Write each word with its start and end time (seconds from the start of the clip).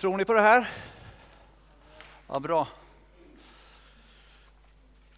Tror 0.00 0.16
ni 0.16 0.24
på 0.24 0.32
det 0.32 0.40
här? 0.40 0.70
Ja, 2.26 2.40
bra. 2.40 2.68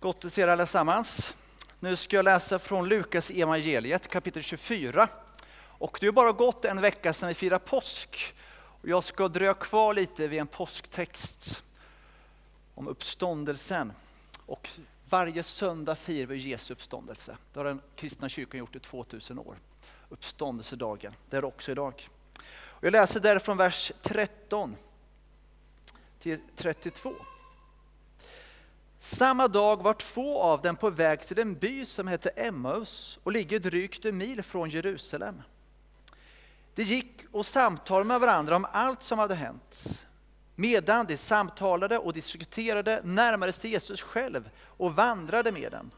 Gott 0.00 0.24
att 0.24 0.32
se 0.32 0.42
er 0.42 0.48
allesammans. 0.48 1.34
Nu 1.80 1.96
ska 1.96 2.16
jag 2.16 2.24
läsa 2.24 2.58
från 2.58 2.88
Lukas 2.88 3.30
evangeliet 3.30 4.08
kapitel 4.08 4.42
24. 4.42 5.08
Och 5.54 5.98
det 6.00 6.06
är 6.06 6.12
bara 6.12 6.32
gått 6.32 6.64
en 6.64 6.80
vecka 6.80 7.12
sedan 7.12 7.28
vi 7.28 7.34
firar 7.34 7.58
påsk. 7.58 8.34
Och 8.54 8.88
jag 8.88 9.04
ska 9.04 9.28
dröja 9.28 9.54
kvar 9.54 9.94
lite 9.94 10.28
vid 10.28 10.40
en 10.40 10.46
påsktext 10.46 11.64
om 12.74 12.88
uppståndelsen. 12.88 13.92
Och 14.46 14.68
varje 15.08 15.42
söndag 15.42 15.96
firar 15.96 16.26
vi 16.26 16.36
Jesu 16.36 16.72
uppståndelse. 16.74 17.36
Det 17.52 17.60
har 17.60 17.64
den 17.64 17.80
kristna 17.96 18.28
kyrkan 18.28 18.58
gjort 18.58 18.76
i 18.76 18.80
2000 18.80 19.38
år. 19.38 19.56
Uppståndelsedagen, 20.08 21.14
det 21.30 21.36
är 21.36 21.40
det 21.40 21.46
också 21.46 21.72
idag. 21.72 22.08
Jag 22.84 22.92
läser 22.92 23.20
därifrån 23.20 23.56
vers 23.56 23.92
13 24.02 24.76
till 26.20 26.38
32. 26.56 27.14
Samma 29.00 29.48
dag 29.48 29.82
var 29.82 29.94
två 29.94 30.42
av 30.42 30.62
dem 30.62 30.76
på 30.76 30.90
väg 30.90 31.26
till 31.26 31.38
en 31.38 31.54
by 31.54 31.84
som 31.84 32.06
hette 32.06 32.28
Emmaus 32.28 33.18
och 33.22 33.32
ligger 33.32 33.58
drygt 33.58 34.04
en 34.04 34.16
mil 34.16 34.42
från 34.42 34.68
Jerusalem. 34.68 35.42
De 36.74 36.82
gick 36.82 37.24
och 37.32 37.46
samtalade 37.46 38.04
med 38.04 38.20
varandra 38.20 38.56
om 38.56 38.66
allt 38.72 39.02
som 39.02 39.18
hade 39.18 39.34
hänt. 39.34 40.06
Medan 40.54 41.06
de 41.06 41.16
samtalade 41.16 41.98
och 41.98 42.12
diskuterade 42.12 43.00
närmade 43.04 43.52
sig 43.52 43.70
Jesus 43.70 44.02
själv 44.02 44.50
och 44.64 44.94
vandrade 44.94 45.52
med 45.52 45.72
dem. 45.72 45.90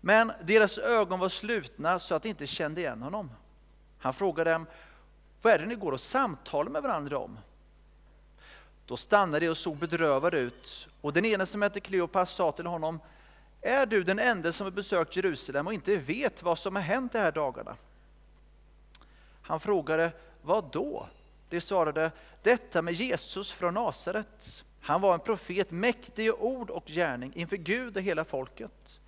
Men 0.00 0.32
deras 0.42 0.78
ögon 0.78 1.20
var 1.20 1.28
slutna 1.28 1.98
så 1.98 2.14
att 2.14 2.22
de 2.22 2.28
inte 2.28 2.46
kände 2.46 2.80
igen 2.80 3.02
honom. 3.02 3.30
Han 3.98 4.14
frågade 4.14 4.52
dem, 4.52 4.66
vad 5.44 5.52
är 5.52 5.58
det 5.58 5.66
ni 5.66 5.74
går 5.74 5.92
och 5.92 6.00
samtalar 6.00 6.70
med 6.70 6.82
varandra 6.82 7.18
om? 7.18 7.38
Då 8.86 8.96
stannade 8.96 9.40
de 9.40 9.50
och 9.50 9.56
såg 9.56 9.76
bedrövade 9.76 10.38
ut, 10.38 10.88
och 11.00 11.12
den 11.12 11.24
ene 11.24 11.46
som 11.46 11.62
hette 11.62 11.80
Kleopas 11.80 12.30
sa 12.30 12.52
till 12.52 12.66
honom, 12.66 13.00
är 13.60 13.86
du 13.86 14.02
den 14.02 14.18
enda 14.18 14.52
som 14.52 14.64
har 14.64 14.70
besökt 14.70 15.16
Jerusalem 15.16 15.66
och 15.66 15.74
inte 15.74 15.96
vet 15.96 16.42
vad 16.42 16.58
som 16.58 16.76
har 16.76 16.82
hänt 16.82 17.12
de 17.12 17.18
här 17.18 17.32
dagarna? 17.32 17.76
Han 19.42 19.60
frågade, 19.60 20.12
vad 20.42 20.70
då? 20.72 21.08
De 21.48 21.60
svarade, 21.60 22.10
detta 22.42 22.82
med 22.82 22.94
Jesus 22.94 23.52
från 23.52 23.74
Nasaret. 23.74 24.64
Han 24.80 25.00
var 25.00 25.14
en 25.14 25.20
profet, 25.20 25.70
mäktig 25.70 26.26
i 26.26 26.30
ord 26.30 26.70
och 26.70 26.86
gärning 26.86 27.32
inför 27.34 27.56
Gud 27.56 27.96
och 27.96 28.02
hela 28.02 28.24
folket. 28.24 29.00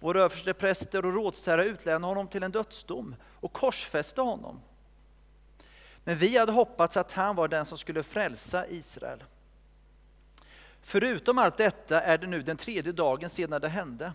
Våra 0.00 0.20
överstepräster 0.20 1.06
och 1.06 1.14
rådsherrar 1.14 1.64
utlämnade 1.64 2.10
honom 2.10 2.28
till 2.28 2.42
en 2.42 2.52
dödsdom 2.52 3.14
och 3.40 3.52
korsfäste 3.52 4.20
honom. 4.20 4.60
Men 6.04 6.18
vi 6.18 6.38
hade 6.38 6.52
hoppats 6.52 6.96
att 6.96 7.12
han 7.12 7.36
var 7.36 7.48
den 7.48 7.66
som 7.66 7.78
skulle 7.78 8.02
frälsa 8.02 8.66
Israel. 8.66 9.24
Förutom 10.82 11.38
allt 11.38 11.56
detta 11.56 12.00
är 12.00 12.18
det 12.18 12.26
nu 12.26 12.42
den 12.42 12.56
tredje 12.56 12.92
dagen 12.92 13.30
sedan 13.30 13.60
det 13.60 13.68
hände. 13.68 14.12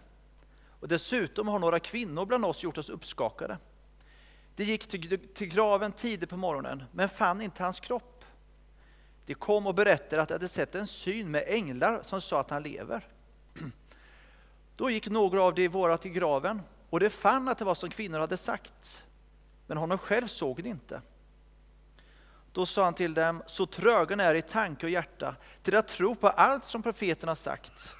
Och 0.79 0.87
dessutom 0.87 1.47
har 1.47 1.59
några 1.59 1.79
kvinnor 1.79 2.25
bland 2.25 2.45
oss 2.45 2.63
gjort 2.63 2.77
oss 2.77 2.89
uppskakade. 2.89 3.57
De 4.55 4.63
gick 4.63 4.87
till 5.33 5.47
graven 5.47 5.91
tidigt 5.91 6.29
på 6.29 6.37
morgonen, 6.37 6.83
men 6.91 7.09
fann 7.09 7.41
inte 7.41 7.63
hans 7.63 7.79
kropp. 7.79 8.25
De 9.25 9.33
kom 9.33 9.67
och 9.67 9.75
berättade 9.75 10.21
att 10.21 10.27
de 10.27 10.33
hade 10.33 10.47
sett 10.47 10.75
en 10.75 10.87
syn 10.87 11.31
med 11.31 11.43
änglar 11.47 11.99
som 12.03 12.21
sa 12.21 12.39
att 12.39 12.49
han 12.49 12.63
lever. 12.63 13.07
Då 14.75 14.89
gick 14.89 15.09
några 15.09 15.43
av 15.43 15.55
de 15.55 15.67
våra 15.67 15.97
till 15.97 16.11
graven, 16.11 16.61
och 16.89 16.99
de 16.99 17.09
fann 17.09 17.47
att 17.47 17.57
det 17.57 17.65
var 17.65 17.75
som 17.75 17.89
kvinnor 17.89 18.19
hade 18.19 18.37
sagt, 18.37 19.05
men 19.67 19.77
honom 19.77 19.97
själv 19.97 20.27
såg 20.27 20.63
de 20.63 20.69
inte. 20.69 21.01
Då 22.57 22.65
sa 22.65 22.83
han 22.83 22.93
till 22.93 23.13
dem, 23.13 23.43
så 23.47 23.65
tröga 23.65 24.15
är 24.15 24.35
i 24.35 24.41
tanke 24.41 24.85
och 24.85 24.89
hjärta 24.89 25.35
till 25.63 25.75
att 25.75 25.87
tro 25.87 26.15
på 26.15 26.27
allt 26.27 26.65
som 26.65 26.83
profeten 26.83 27.29
har 27.29 27.35
sagt. 27.35 27.95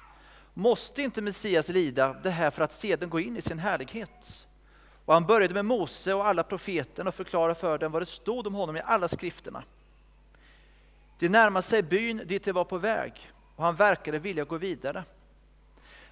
Måste 0.54 1.02
inte 1.02 1.22
Messias 1.22 1.68
lida 1.68 2.16
det 2.22 2.30
här 2.30 2.50
för 2.50 2.62
att 2.62 2.72
sedan 2.72 3.10
gå 3.10 3.20
in 3.20 3.36
i 3.36 3.40
sin 3.40 3.58
härlighet? 3.58 4.46
Och 5.04 5.14
han 5.14 5.26
började 5.26 5.54
med 5.54 5.64
Mose 5.64 6.14
och 6.14 6.26
alla 6.26 6.42
profeterna 6.42 7.08
och 7.08 7.14
förklarade 7.14 7.54
för 7.54 7.78
dem 7.78 7.92
vad 7.92 8.02
det 8.02 8.06
stod 8.06 8.46
om 8.46 8.54
honom 8.54 8.76
i 8.76 8.80
alla 8.84 9.08
skrifterna. 9.08 9.62
De 11.18 11.28
närmade 11.28 11.62
sig 11.62 11.82
byn 11.82 12.22
dit 12.26 12.44
de 12.44 12.52
var 12.52 12.64
på 12.64 12.78
väg 12.78 13.32
och 13.56 13.64
han 13.64 13.76
verkade 13.76 14.18
vilja 14.18 14.44
gå 14.44 14.56
vidare. 14.56 15.04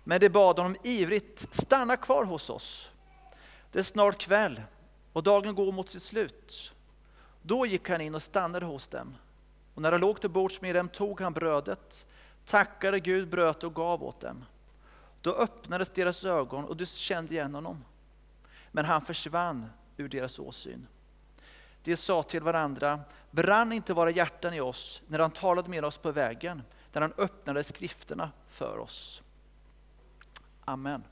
Men 0.04 0.20
de 0.20 0.28
bad 0.28 0.58
honom 0.58 0.76
ivrigt, 0.82 1.46
stanna 1.50 1.96
kvar 1.96 2.24
hos 2.24 2.50
oss. 2.50 2.90
Det 3.72 3.78
är 3.78 3.82
snart 3.82 4.18
kväll 4.18 4.62
och 5.12 5.22
dagen 5.22 5.54
går 5.54 5.72
mot 5.72 5.88
sitt 5.88 6.02
slut. 6.02 6.72
Då 7.46 7.66
gick 7.66 7.88
han 7.88 8.00
in 8.00 8.14
och 8.14 8.22
stannade 8.22 8.66
hos 8.66 8.88
dem. 8.88 9.14
Och 9.74 9.82
när 9.82 9.92
han 9.92 10.00
låg 10.00 10.20
till 10.20 10.30
bords 10.30 10.60
med 10.60 10.74
dem 10.74 10.88
tog 10.88 11.20
han 11.20 11.32
brödet, 11.32 12.06
tackade 12.44 13.00
Gud, 13.00 13.28
bröt 13.28 13.64
och 13.64 13.74
gav 13.74 14.04
åt 14.04 14.20
dem. 14.20 14.44
Då 15.20 15.34
öppnades 15.34 15.90
deras 15.90 16.24
ögon 16.24 16.64
och 16.64 16.76
de 16.76 16.86
kände 16.86 17.34
igen 17.34 17.54
honom. 17.54 17.84
Men 18.72 18.84
han 18.84 19.04
försvann 19.04 19.70
ur 19.96 20.08
deras 20.08 20.38
åsyn. 20.38 20.86
De 21.82 21.96
sa 21.96 22.22
till 22.22 22.42
varandra, 22.42 23.00
brann 23.30 23.72
inte 23.72 23.94
våra 23.94 24.10
hjärtan 24.10 24.54
i 24.54 24.60
oss 24.60 25.02
när 25.06 25.18
han 25.18 25.30
talade 25.30 25.70
med 25.70 25.84
oss 25.84 25.98
på 25.98 26.12
vägen, 26.12 26.62
när 26.92 27.00
han 27.00 27.12
öppnade 27.16 27.64
skrifterna 27.64 28.30
för 28.48 28.78
oss. 28.78 29.22
Amen. 30.64 31.02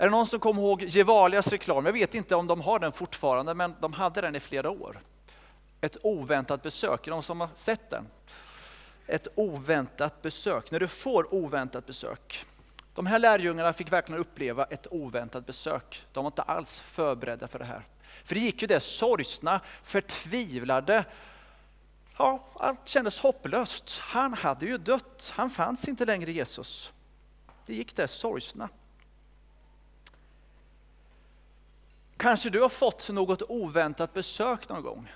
Är 0.00 0.04
det 0.04 0.10
någon 0.10 0.26
som 0.26 0.40
kommer 0.40 0.62
ihåg 0.62 0.82
Gevalias 0.82 1.48
reklam? 1.48 1.86
Jag 1.86 1.92
vet 1.92 2.14
inte 2.14 2.34
om 2.34 2.46
de 2.46 2.60
har 2.60 2.78
den 2.78 2.92
fortfarande, 2.92 3.54
men 3.54 3.74
de 3.80 3.92
hade 3.92 4.20
den 4.20 4.36
i 4.36 4.40
flera 4.40 4.70
år. 4.70 5.00
Ett 5.80 5.96
oväntat 6.02 6.62
besök, 6.62 7.00
är 7.00 7.04
det 7.04 7.10
någon 7.10 7.22
som 7.22 7.40
har 7.40 7.48
sett 7.56 7.90
den? 7.90 8.06
Ett 9.06 9.28
oväntat 9.34 10.22
besök, 10.22 10.70
när 10.70 10.80
du 10.80 10.88
får 10.88 11.34
oväntat 11.34 11.86
besök. 11.86 12.46
De 12.94 13.06
här 13.06 13.18
lärjungarna 13.18 13.72
fick 13.72 13.92
verkligen 13.92 14.20
uppleva 14.20 14.64
ett 14.64 14.86
oväntat 14.90 15.46
besök. 15.46 16.06
De 16.12 16.24
var 16.24 16.28
inte 16.30 16.42
alls 16.42 16.80
förberedda 16.80 17.48
för 17.48 17.58
det 17.58 17.64
här. 17.64 17.82
För 18.24 18.34
det 18.34 18.40
gick 18.40 18.62
ju 18.62 18.68
det 18.68 18.80
sorgsna, 18.80 19.60
förtvivlade, 19.82 21.04
ja, 22.16 22.44
allt 22.54 22.88
kändes 22.88 23.20
hopplöst. 23.20 23.98
Han 23.98 24.34
hade 24.34 24.66
ju 24.66 24.78
dött, 24.78 25.32
han 25.34 25.50
fanns 25.50 25.88
inte 25.88 26.04
längre 26.04 26.32
Jesus. 26.32 26.92
Det 27.66 27.74
gick 27.74 27.96
det 27.96 28.08
sorgsna. 28.08 28.68
Kanske 32.20 32.50
du 32.50 32.60
har 32.60 32.68
fått 32.68 33.08
något 33.08 33.42
oväntat 33.48 34.14
besök 34.14 34.68
någon 34.68 34.82
gång? 34.82 35.12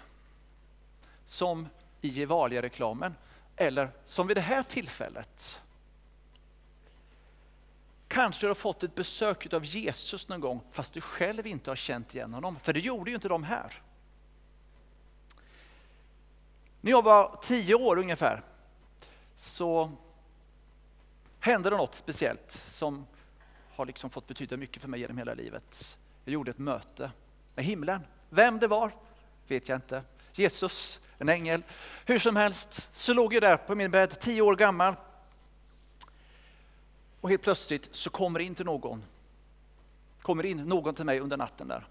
Som 1.27 1.69
i 2.01 2.09
Gevalia-reklamen, 2.09 3.15
eller 3.57 3.91
som 4.07 4.27
vid 4.27 4.37
det 4.37 4.41
här 4.41 4.63
tillfället. 4.63 5.61
Kanske 8.09 8.47
du 8.47 8.51
har 8.51 8.55
fått 8.55 8.83
ett 8.83 8.95
besök 8.95 9.53
av 9.53 9.65
Jesus 9.65 10.29
någon 10.29 10.41
gång, 10.41 10.61
fast 10.73 10.93
du 10.93 11.01
själv 11.01 11.47
inte 11.47 11.71
har 11.71 11.77
känt 11.77 12.15
igen 12.15 12.35
honom. 12.35 12.59
För 12.63 12.73
det 12.73 12.81
gjorde 12.81 13.11
ju 13.11 13.15
inte 13.15 13.29
de 13.29 13.45
här. 13.45 13.83
När 16.81 16.91
jag 16.91 17.03
var 17.03 17.39
tio 17.43 17.75
år 17.75 17.99
ungefär, 17.99 18.43
så 19.37 19.93
hände 21.41 21.71
det 21.71 21.77
något 21.77 21.95
speciellt 21.95 22.65
som 22.69 23.07
har 23.75 23.87
liksom 23.87 24.11
fått 24.11 24.27
betyda 24.27 24.57
mycket 24.57 24.83
för 24.83 24.89
mig 24.89 25.01
genom 25.01 25.19
hela 25.19 25.35
livet. 25.35 25.99
Jag 26.25 26.33
gjorde 26.33 26.51
ett 26.51 26.59
möte 26.59 27.11
med 27.55 27.65
himlen. 27.65 28.01
Vem 28.31 28.59
det 28.59 28.67
var 28.67 28.93
vet 29.49 29.69
jag 29.69 29.77
inte. 29.77 30.03
Jesus, 30.33 31.01
en 31.19 31.29
ängel. 31.29 31.63
Hur 32.07 32.19
som 32.19 32.37
helst 32.37 32.91
så 32.93 33.13
låg 33.13 33.35
jag 33.35 33.43
där 33.43 33.57
på 33.57 33.75
min 33.75 33.91
bädd, 33.91 34.21
tio 34.21 34.43
år 34.43 34.57
gammal. 34.57 34.95
Och 37.21 37.31
helt 37.31 37.43
plötsligt 37.43 37.89
så 37.93 38.11
kommer 38.11 38.41
in 38.41 38.55
till 38.55 38.67
någon. 38.67 39.05
Kommer 40.23 40.47
in 40.47 40.57
någon 40.57 40.95
till 40.95 41.05
mig 41.05 41.21
under 41.21 41.37
natten 41.37 41.69
där. 41.69 41.87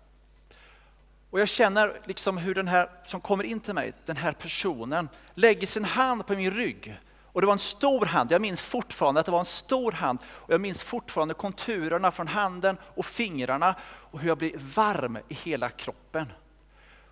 Och 1.30 1.40
jag 1.40 1.48
känner 1.48 2.02
liksom 2.06 2.38
hur 2.38 2.56
den 2.56 2.68
här 2.68 2.90
som 3.06 3.22
kommer 3.22 3.44
in 3.44 3.60
till 3.60 3.74
mig, 3.74 3.94
den 4.06 4.18
här 4.18 4.34
personen, 4.34 5.10
lägger 5.34 5.68
sin 5.68 5.86
hand 5.86 6.28
på 6.28 6.34
min 6.34 6.52
rygg 6.52 7.00
och 7.34 7.42
det 7.42 7.48
var 7.48 7.54
en 7.54 7.60
stor 7.60 8.06
hand, 8.06 8.32
jag 8.32 8.42
minns 8.42 8.62
fortfarande 8.62 9.20
att 9.20 9.26
det 9.26 9.32
var 9.32 9.40
en 9.40 9.46
stor 9.46 9.92
hand. 9.92 10.20
Och 10.26 10.54
jag 10.54 10.62
minns 10.62 10.82
fortfarande 10.82 11.34
konturerna 11.34 12.12
från 12.12 12.28
handen 12.28 12.78
och 12.96 13.06
fingrarna 13.06 13.76
och 13.84 14.20
hur 14.20 14.28
jag 14.28 14.38
blir 14.38 14.54
varm 14.58 15.18
i 15.28 15.34
hela 15.34 15.70
kroppen. 15.70 16.34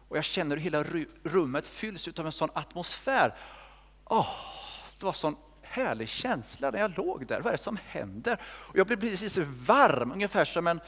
Och 0.07 0.17
jag 0.17 0.23
känner 0.23 0.57
hur 0.57 0.63
hela 0.63 0.83
rummet 1.23 1.67
fylls 1.67 2.07
av 2.07 2.25
en 2.25 2.31
sån 2.31 2.49
atmosfär. 2.53 3.35
Oh, 4.05 4.29
det 4.99 5.05
var 5.05 5.11
en 5.11 5.15
sån 5.15 5.35
härlig 5.61 6.09
känsla 6.09 6.71
när 6.71 6.79
jag 6.79 6.97
låg 6.97 7.27
där. 7.27 7.41
Vad 7.41 7.47
är 7.47 7.57
det 7.57 7.63
som 7.63 7.77
händer? 7.87 8.37
Och 8.43 8.77
jag 8.77 8.87
blev 8.87 8.99
precis 8.99 9.37
varm, 9.37 10.11
ungefär 10.11 10.45
som 10.45 10.67
en 10.67 10.81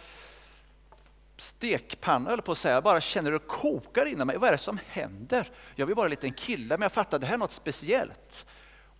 stekpanna 1.37 2.31
eller 2.31 2.43
på 2.43 2.51
att 2.51 2.57
säga. 2.57 2.73
Jag 2.73 2.83
bara 2.83 3.01
känner 3.01 3.31
hur 3.31 3.39
det 3.39 3.45
kokar 3.45 4.05
inom 4.05 4.27
mig. 4.27 4.37
Vad 4.37 4.47
är 4.47 4.51
det 4.51 4.57
som 4.57 4.79
händer? 4.87 5.49
Jag 5.75 5.85
vill 5.85 5.95
bara 5.95 6.05
en 6.05 6.09
liten 6.09 6.33
kille, 6.33 6.77
men 6.77 6.81
jag 6.81 6.91
fattade 6.91 7.15
att 7.15 7.21
det 7.21 7.27
här 7.27 7.33
är 7.33 7.37
något 7.37 7.51
speciellt. 7.51 8.45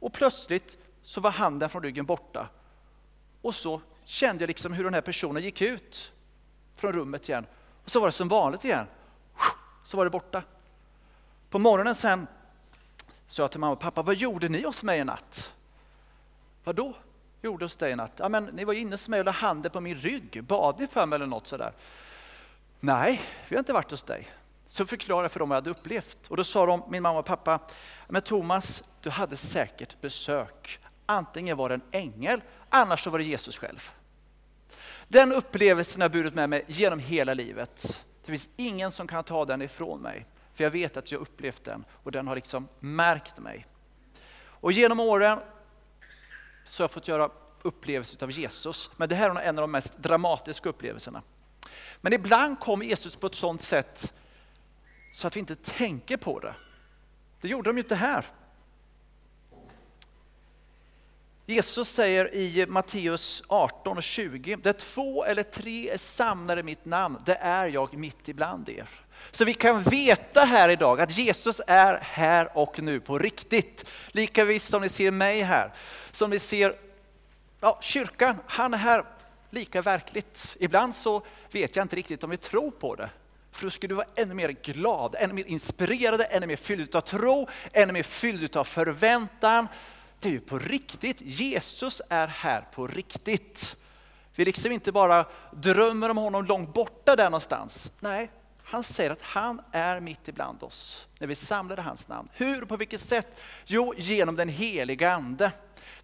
Och 0.03 0.13
plötsligt 0.13 0.77
så 1.03 1.21
var 1.21 1.31
handen 1.31 1.69
från 1.69 1.83
ryggen 1.83 2.05
borta. 2.05 2.49
Och 3.41 3.55
så 3.55 3.81
kände 4.05 4.43
jag 4.43 4.47
liksom 4.47 4.73
hur 4.73 4.83
den 4.83 4.93
här 4.93 5.01
personen 5.01 5.43
gick 5.43 5.61
ut 5.61 6.11
från 6.75 6.93
rummet 6.93 7.29
igen. 7.29 7.45
Och 7.83 7.89
så 7.89 7.99
var 7.99 8.07
det 8.07 8.11
som 8.11 8.27
vanligt 8.27 8.65
igen. 8.65 8.87
Så 9.83 9.97
var 9.97 10.03
det 10.03 10.11
borta. 10.11 10.43
På 11.49 11.59
morgonen 11.59 11.95
sen 11.95 12.27
sa 13.27 13.43
jag 13.43 13.51
till 13.51 13.59
mamma 13.59 13.73
och 13.73 13.79
pappa, 13.79 14.01
vad 14.01 14.15
gjorde 14.15 14.49
ni 14.49 14.63
hos 14.63 14.83
mig 14.83 14.99
i 14.99 15.03
natt? 15.03 15.53
Vad 16.63 16.75
då? 16.75 16.93
Gjorde 17.41 17.65
hos 17.65 17.75
dig 17.75 17.91
i 17.91 17.95
natt? 17.95 18.13
Ja, 18.15 18.29
men 18.29 18.45
ni 18.45 18.63
var 18.63 18.73
inne 18.73 18.93
hos 18.93 19.09
mig 19.09 19.19
och 19.19 19.25
la 19.25 19.31
handen 19.31 19.71
på 19.71 19.81
min 19.81 19.95
rygg. 19.95 20.43
Bad 20.43 20.79
ni 20.79 20.87
för 20.87 21.05
mig 21.05 21.15
eller 21.15 21.25
något 21.25 21.47
sådär? 21.47 21.71
Nej, 22.79 23.21
vi 23.49 23.55
har 23.55 23.59
inte 23.59 23.73
varit 23.73 23.91
hos 23.91 24.03
dig. 24.03 24.27
Så 24.73 24.85
förklarade 24.85 25.23
jag 25.23 25.31
för 25.31 25.39
dem 25.39 25.49
vad 25.49 25.55
jag 25.55 25.61
hade 25.61 25.69
upplevt. 25.69 26.17
Och 26.27 26.37
då 26.37 26.43
sa 26.43 26.65
de, 26.65 26.83
min 26.89 27.03
mamma 27.03 27.19
och 27.19 27.25
pappa, 27.25 27.59
men 28.07 28.21
Thomas, 28.21 28.83
du 29.01 29.09
hade 29.09 29.37
säkert 29.37 30.01
besök. 30.01 30.79
Antingen 31.05 31.57
var 31.57 31.69
det 31.69 31.75
en 31.75 31.81
ängel, 31.91 32.41
annars 32.69 33.03
så 33.03 33.09
var 33.09 33.19
det 33.19 33.25
Jesus 33.25 33.57
själv. 33.57 33.91
Den 35.07 35.31
upplevelsen 35.31 36.01
har 36.01 36.05
jag 36.05 36.11
burit 36.11 36.33
med 36.33 36.49
mig 36.49 36.65
genom 36.67 36.99
hela 36.99 37.33
livet. 37.33 38.05
Det 38.25 38.31
finns 38.31 38.49
ingen 38.55 38.91
som 38.91 39.07
kan 39.07 39.23
ta 39.23 39.45
den 39.45 39.61
ifrån 39.61 40.01
mig. 40.01 40.25
För 40.53 40.63
jag 40.63 40.71
vet 40.71 40.97
att 40.97 41.11
jag 41.11 41.21
upplevt 41.21 41.63
den 41.63 41.85
och 42.03 42.11
den 42.11 42.27
har 42.27 42.35
liksom 42.35 42.67
märkt 42.79 43.37
mig. 43.37 43.67
Och 44.35 44.71
genom 44.71 44.99
åren 44.99 45.39
så 46.65 46.83
har 46.83 46.85
jag 46.85 46.91
fått 46.91 47.07
göra 47.07 47.29
upplevelser 47.61 48.23
av 48.23 48.31
Jesus. 48.31 48.89
Men 48.97 49.09
det 49.09 49.15
här 49.15 49.29
är 49.29 49.41
en 49.41 49.57
av 49.59 49.61
de 49.61 49.71
mest 49.71 49.97
dramatiska 49.97 50.69
upplevelserna. 50.69 51.21
Men 52.01 52.13
ibland 52.13 52.59
kommer 52.59 52.85
Jesus 52.85 53.15
på 53.15 53.27
ett 53.27 53.35
sådant 53.35 53.61
sätt 53.61 54.13
så 55.13 55.27
att 55.27 55.35
vi 55.35 55.39
inte 55.39 55.55
tänker 55.55 56.17
på 56.17 56.39
det. 56.39 56.55
Det 57.41 57.47
gjorde 57.47 57.69
de 57.69 57.77
ju 57.77 57.83
inte 57.83 57.95
här. 57.95 58.25
Jesus 61.45 61.89
säger 61.89 62.35
i 62.35 62.65
Matteus 62.67 63.43
18 63.47 63.97
och 63.97 64.03
20, 64.03 64.55
där 64.55 64.73
två 64.73 65.25
eller 65.25 65.43
tre 65.43 65.89
är 65.89 65.97
samlade 65.97 66.61
i 66.61 66.63
mitt 66.63 66.85
namn, 66.85 67.17
det 67.25 67.35
är 67.35 67.67
jag 67.67 67.97
mitt 67.97 68.29
ibland 68.29 68.69
er. 68.69 68.89
Så 69.31 69.45
vi 69.45 69.53
kan 69.53 69.83
veta 69.83 70.39
här 70.39 70.69
idag 70.69 71.01
att 71.01 71.17
Jesus 71.17 71.61
är 71.67 71.99
här 72.01 72.57
och 72.57 72.79
nu 72.79 72.99
på 72.99 73.19
riktigt. 73.19 73.85
Lika 74.07 74.45
visst 74.45 74.69
som 74.69 74.81
ni 74.81 74.89
ser 74.89 75.11
mig 75.11 75.41
här, 75.41 75.73
som 76.11 76.29
ni 76.29 76.39
ser 76.39 76.75
ja, 77.59 77.79
kyrkan, 77.81 78.37
han 78.45 78.73
är 78.73 78.77
här 78.77 79.05
lika 79.49 79.81
verkligt. 79.81 80.57
Ibland 80.59 80.95
så 80.95 81.21
vet 81.51 81.75
jag 81.75 81.83
inte 81.83 81.95
riktigt 81.95 82.23
om 82.23 82.29
vi 82.29 82.37
tror 82.37 82.71
på 82.71 82.95
det. 82.95 83.09
För 83.53 83.65
då 83.65 83.69
skulle 83.69 83.91
du 83.91 83.95
vara 83.95 84.07
ännu 84.15 84.33
mer 84.33 84.49
glad, 84.49 85.15
ännu 85.19 85.33
mer 85.33 85.47
inspirerad, 85.47 86.25
ännu 86.29 86.47
mer 86.47 86.55
fylld 86.55 86.95
av 86.95 87.01
tro, 87.01 87.47
ännu 87.73 87.93
mer 87.93 88.03
fylld 88.03 88.57
av 88.57 88.63
förväntan. 88.63 89.67
Det 90.19 90.29
är 90.29 90.33
ju 90.33 90.39
på 90.39 90.59
riktigt, 90.59 91.21
Jesus 91.21 92.01
är 92.09 92.27
här 92.27 92.61
på 92.61 92.87
riktigt. 92.87 93.75
Vi 94.35 94.45
liksom 94.45 94.71
inte 94.71 94.91
bara 94.91 95.25
drömmer 95.51 96.09
om 96.09 96.17
honom 96.17 96.45
långt 96.45 96.73
borta 96.73 97.15
där 97.15 97.25
någonstans. 97.25 97.91
Nej, 97.99 98.31
han 98.63 98.83
säger 98.83 99.09
att 99.09 99.21
han 99.21 99.61
är 99.71 99.99
mitt 99.99 100.27
ibland 100.27 100.63
oss 100.63 101.07
när 101.19 101.27
vi 101.27 101.35
samlar 101.35 101.77
hans 101.77 102.07
namn. 102.07 102.29
Hur 102.33 102.61
och 102.61 102.69
på 102.69 102.77
vilket 102.77 103.01
sätt? 103.01 103.39
Jo, 103.65 103.93
genom 103.97 104.35
den 104.35 104.49
heliga 104.49 105.13
Ande. 105.13 105.51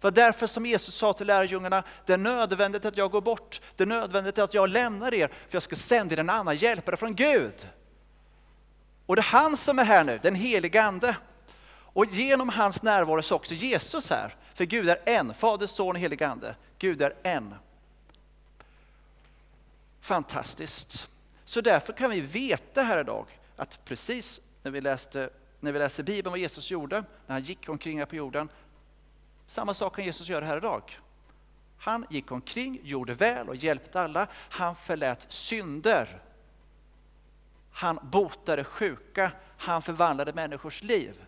Det 0.00 0.06
var 0.06 0.10
därför 0.10 0.46
som 0.46 0.66
Jesus 0.66 0.94
sa 0.94 1.12
till 1.12 1.26
lärjungarna, 1.26 1.82
det 2.06 2.12
är 2.12 2.18
nödvändigt 2.18 2.84
att 2.84 2.96
jag 2.96 3.10
går 3.10 3.20
bort, 3.20 3.60
det 3.76 3.84
är 3.84 3.86
nödvändigt 3.86 4.38
att 4.38 4.54
jag 4.54 4.68
lämnar 4.68 5.14
er, 5.14 5.28
för 5.28 5.56
jag 5.56 5.62
ska 5.62 5.76
sända 5.76 6.14
er 6.14 6.18
en 6.18 6.30
annan 6.30 6.56
hjälpare 6.56 6.96
från 6.96 7.14
Gud. 7.14 7.68
Och 9.06 9.16
det 9.16 9.20
är 9.20 9.24
han 9.24 9.56
som 9.56 9.78
är 9.78 9.84
här 9.84 10.04
nu, 10.04 10.20
den 10.22 10.34
helige 10.34 10.82
Ande. 10.82 11.16
Och 11.92 12.06
genom 12.06 12.48
hans 12.48 12.82
närvaro 12.82 13.22
så 13.22 13.34
är 13.34 13.36
också 13.36 13.54
Jesus 13.54 14.10
här. 14.10 14.34
För 14.54 14.64
Gud 14.64 14.88
är 14.88 14.98
en, 15.06 15.34
Fader, 15.34 15.66
Son 15.66 15.96
och 15.96 16.00
Helige 16.00 16.28
Ande. 16.28 16.56
Gud 16.78 17.02
är 17.02 17.14
en. 17.22 17.54
Fantastiskt. 20.00 21.08
Så 21.44 21.60
därför 21.60 21.92
kan 21.92 22.10
vi 22.10 22.20
veta 22.20 22.82
här 22.82 23.00
idag 23.00 23.26
att 23.56 23.84
precis 23.84 24.40
när 24.62 24.70
vi, 24.70 24.80
läste, 24.80 25.30
när 25.60 25.72
vi 25.72 25.78
läser 25.78 26.02
Bibeln 26.02 26.30
vad 26.30 26.38
Jesus 26.38 26.70
gjorde, 26.70 27.04
när 27.26 27.34
han 27.34 27.42
gick 27.42 27.68
omkring 27.68 27.98
här 27.98 28.06
på 28.06 28.16
jorden, 28.16 28.48
samma 29.50 29.74
sak 29.74 29.96
kan 29.96 30.04
Jesus 30.04 30.28
göra 30.28 30.44
här 30.44 30.56
idag. 30.56 30.98
Han 31.78 32.06
gick 32.10 32.32
omkring, 32.32 32.80
gjorde 32.82 33.14
väl 33.14 33.48
och 33.48 33.56
hjälpte 33.56 34.00
alla. 34.00 34.26
Han 34.32 34.76
förlät 34.76 35.26
synder. 35.28 36.22
Han 37.72 37.98
botade 38.02 38.64
sjuka. 38.64 39.32
Han 39.56 39.82
förvandlade 39.82 40.32
människors 40.32 40.82
liv. 40.82 41.24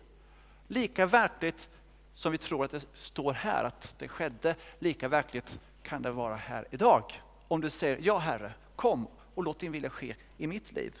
Lika 0.67 1.05
verkligt 1.05 1.69
som 2.13 2.31
vi 2.31 2.37
tror 2.37 2.65
att 2.65 2.71
det 2.71 2.85
står 2.93 3.33
här 3.33 3.63
att 3.63 3.95
det 3.97 4.07
skedde, 4.07 4.55
lika 4.79 5.07
verkligt 5.07 5.59
kan 5.83 6.01
det 6.01 6.11
vara 6.11 6.35
här 6.35 6.67
idag. 6.71 7.21
Om 7.47 7.61
du 7.61 7.69
säger, 7.69 7.99
ja 8.01 8.17
Herre, 8.17 8.53
kom 8.75 9.07
och 9.35 9.43
låt 9.43 9.59
din 9.59 9.71
vilja 9.71 9.89
ske 9.89 10.15
i 10.37 10.47
mitt 10.47 10.71
liv. 10.71 10.93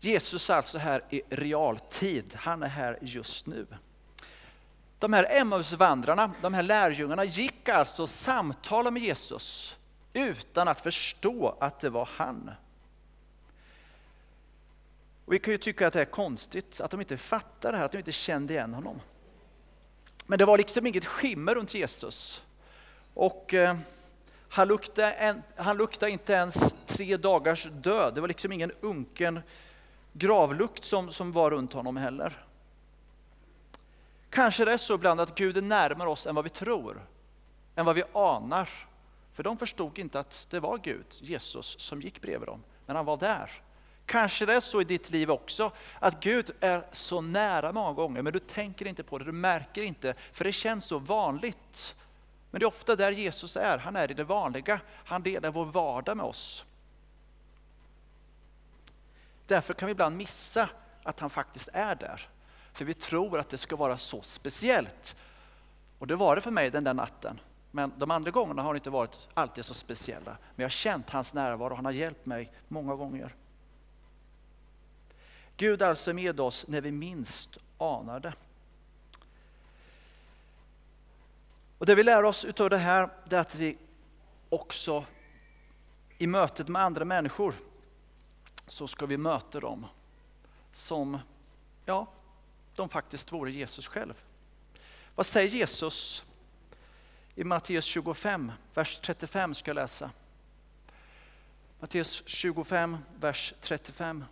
Jesus 0.00 0.50
är 0.50 0.54
alltså 0.54 0.78
här 0.78 1.04
i 1.10 1.22
realtid, 1.30 2.34
han 2.34 2.62
är 2.62 2.68
här 2.68 2.98
just 3.02 3.46
nu. 3.46 3.66
De 4.98 5.12
här 5.12 5.26
Emmausvandrarna, 5.40 6.32
de 6.42 6.54
här 6.54 6.62
lärjungarna 6.62 7.24
gick 7.24 7.68
alltså 7.68 8.02
och 8.02 8.08
samtalade 8.08 8.90
med 8.90 9.02
Jesus 9.02 9.76
utan 10.12 10.68
att 10.68 10.80
förstå 10.80 11.56
att 11.60 11.80
det 11.80 11.90
var 11.90 12.08
han. 12.16 12.50
Och 15.24 15.32
vi 15.32 15.38
kan 15.38 15.52
ju 15.52 15.58
tycka 15.58 15.86
att 15.86 15.92
det 15.92 16.00
är 16.00 16.04
konstigt 16.04 16.80
att 16.80 16.90
de 16.90 17.00
inte 17.00 17.18
fattar 17.18 17.72
det 17.72 17.78
här, 17.78 17.84
att 17.84 17.92
de 17.92 17.98
inte 17.98 18.12
kände 18.12 18.54
igen 18.54 18.74
honom. 18.74 19.00
Men 20.26 20.38
det 20.38 20.44
var 20.44 20.58
liksom 20.58 20.86
inget 20.86 21.04
skimmer 21.04 21.54
runt 21.54 21.74
Jesus. 21.74 22.42
Och 23.14 23.54
eh, 23.54 23.76
han, 24.48 24.68
luktade 24.68 25.12
en, 25.12 25.42
han 25.56 25.76
luktade 25.76 26.12
inte 26.12 26.32
ens 26.32 26.74
tre 26.86 27.16
dagars 27.16 27.68
död. 27.72 28.14
Det 28.14 28.20
var 28.20 28.28
liksom 28.28 28.52
ingen 28.52 28.72
unken 28.80 29.40
gravlukt 30.18 30.84
som, 30.84 31.10
som 31.10 31.32
var 31.32 31.50
runt 31.50 31.72
honom 31.72 31.96
heller. 31.96 32.46
Kanske 34.30 34.64
det 34.64 34.72
är 34.72 34.76
så 34.76 34.94
ibland 34.94 35.20
att 35.20 35.34
Gud 35.34 35.56
är 35.56 35.62
närmare 35.62 36.08
oss 36.08 36.26
än 36.26 36.34
vad 36.34 36.44
vi 36.44 36.50
tror, 36.50 37.06
än 37.74 37.86
vad 37.86 37.94
vi 37.94 38.02
anar. 38.12 38.68
För 39.34 39.42
de 39.42 39.56
förstod 39.56 39.98
inte 39.98 40.20
att 40.20 40.46
det 40.50 40.60
var 40.60 40.78
Gud, 40.78 41.06
Jesus, 41.20 41.80
som 41.80 42.02
gick 42.02 42.22
bredvid 42.22 42.48
dem, 42.48 42.62
men 42.86 42.96
han 42.96 43.04
var 43.04 43.16
där. 43.16 43.50
Kanske 44.06 44.46
det 44.46 44.54
är 44.54 44.60
så 44.60 44.80
i 44.80 44.84
ditt 44.84 45.10
liv 45.10 45.30
också, 45.30 45.70
att 45.98 46.20
Gud 46.20 46.50
är 46.60 46.86
så 46.92 47.20
nära 47.20 47.72
många 47.72 47.92
gånger, 47.92 48.22
men 48.22 48.32
du 48.32 48.38
tänker 48.38 48.86
inte 48.86 49.02
på 49.02 49.18
det, 49.18 49.24
du 49.24 49.32
märker 49.32 49.82
inte, 49.82 50.14
för 50.32 50.44
det 50.44 50.52
känns 50.52 50.84
så 50.84 50.98
vanligt. 50.98 51.94
Men 52.50 52.58
det 52.60 52.64
är 52.64 52.68
ofta 52.68 52.96
där 52.96 53.12
Jesus 53.12 53.56
är, 53.56 53.78
han 53.78 53.96
är 53.96 54.10
i 54.10 54.14
det 54.14 54.24
vanliga, 54.24 54.80
han 55.04 55.22
delar 55.22 55.50
vår 55.50 55.64
vardag 55.64 56.16
med 56.16 56.26
oss. 56.26 56.64
Därför 59.46 59.74
kan 59.74 59.86
vi 59.86 59.92
ibland 59.92 60.16
missa 60.16 60.68
att 61.02 61.20
han 61.20 61.30
faktiskt 61.30 61.68
är 61.72 61.94
där. 61.94 62.28
För 62.72 62.84
vi 62.84 62.94
tror 62.94 63.38
att 63.38 63.48
det 63.48 63.58
ska 63.58 63.76
vara 63.76 63.98
så 63.98 64.22
speciellt. 64.22 65.16
Och 65.98 66.06
det 66.06 66.16
var 66.16 66.36
det 66.36 66.42
för 66.42 66.50
mig 66.50 66.70
den 66.70 66.84
där 66.84 66.94
natten. 66.94 67.40
Men 67.70 67.92
de 67.96 68.10
andra 68.10 68.30
gångerna 68.30 68.62
har 68.62 68.74
det 68.74 68.76
inte 68.76 68.90
varit 68.90 69.28
alltid 69.34 69.64
så 69.64 69.74
speciella. 69.74 70.30
Men 70.30 70.62
jag 70.62 70.64
har 70.64 70.70
känt 70.70 71.10
hans 71.10 71.34
närvaro 71.34 71.70
och 71.70 71.76
han 71.76 71.84
har 71.84 71.92
hjälpt 71.92 72.26
mig 72.26 72.52
många 72.68 72.94
gånger. 72.94 73.34
Gud 75.56 75.82
är 75.82 75.86
alltså 75.88 76.12
med 76.12 76.40
oss 76.40 76.66
när 76.68 76.80
vi 76.80 76.92
minst 76.92 77.58
anar 77.78 78.20
det. 78.20 78.32
Och 81.78 81.86
det 81.86 81.94
vi 81.94 82.02
lär 82.02 82.22
oss 82.22 82.44
utav 82.44 82.70
det 82.70 82.78
här, 82.78 83.08
det 83.24 83.36
är 83.36 83.40
att 83.40 83.54
vi 83.54 83.78
också 84.48 85.04
i 86.18 86.26
mötet 86.26 86.68
med 86.68 86.82
andra 86.82 87.04
människor 87.04 87.54
så 88.66 88.88
ska 88.88 89.06
vi 89.06 89.16
möta 89.16 89.60
dem 89.60 89.86
som, 90.72 91.18
ja, 91.84 92.06
de 92.74 92.88
faktiskt 92.88 93.32
vore 93.32 93.50
Jesus 93.50 93.88
själv. 93.88 94.14
Vad 95.14 95.26
säger 95.26 95.48
Jesus 95.48 96.24
i 97.34 97.44
Matteus 97.44 97.84
25, 97.84 98.52
vers 98.74 98.98
35 99.02 99.54
ska 99.54 99.68
jag 99.68 99.74
läsa. 99.74 100.10
Matteus 101.80 102.22
25, 102.26 102.98
vers 103.20 103.54
35. 103.60 104.24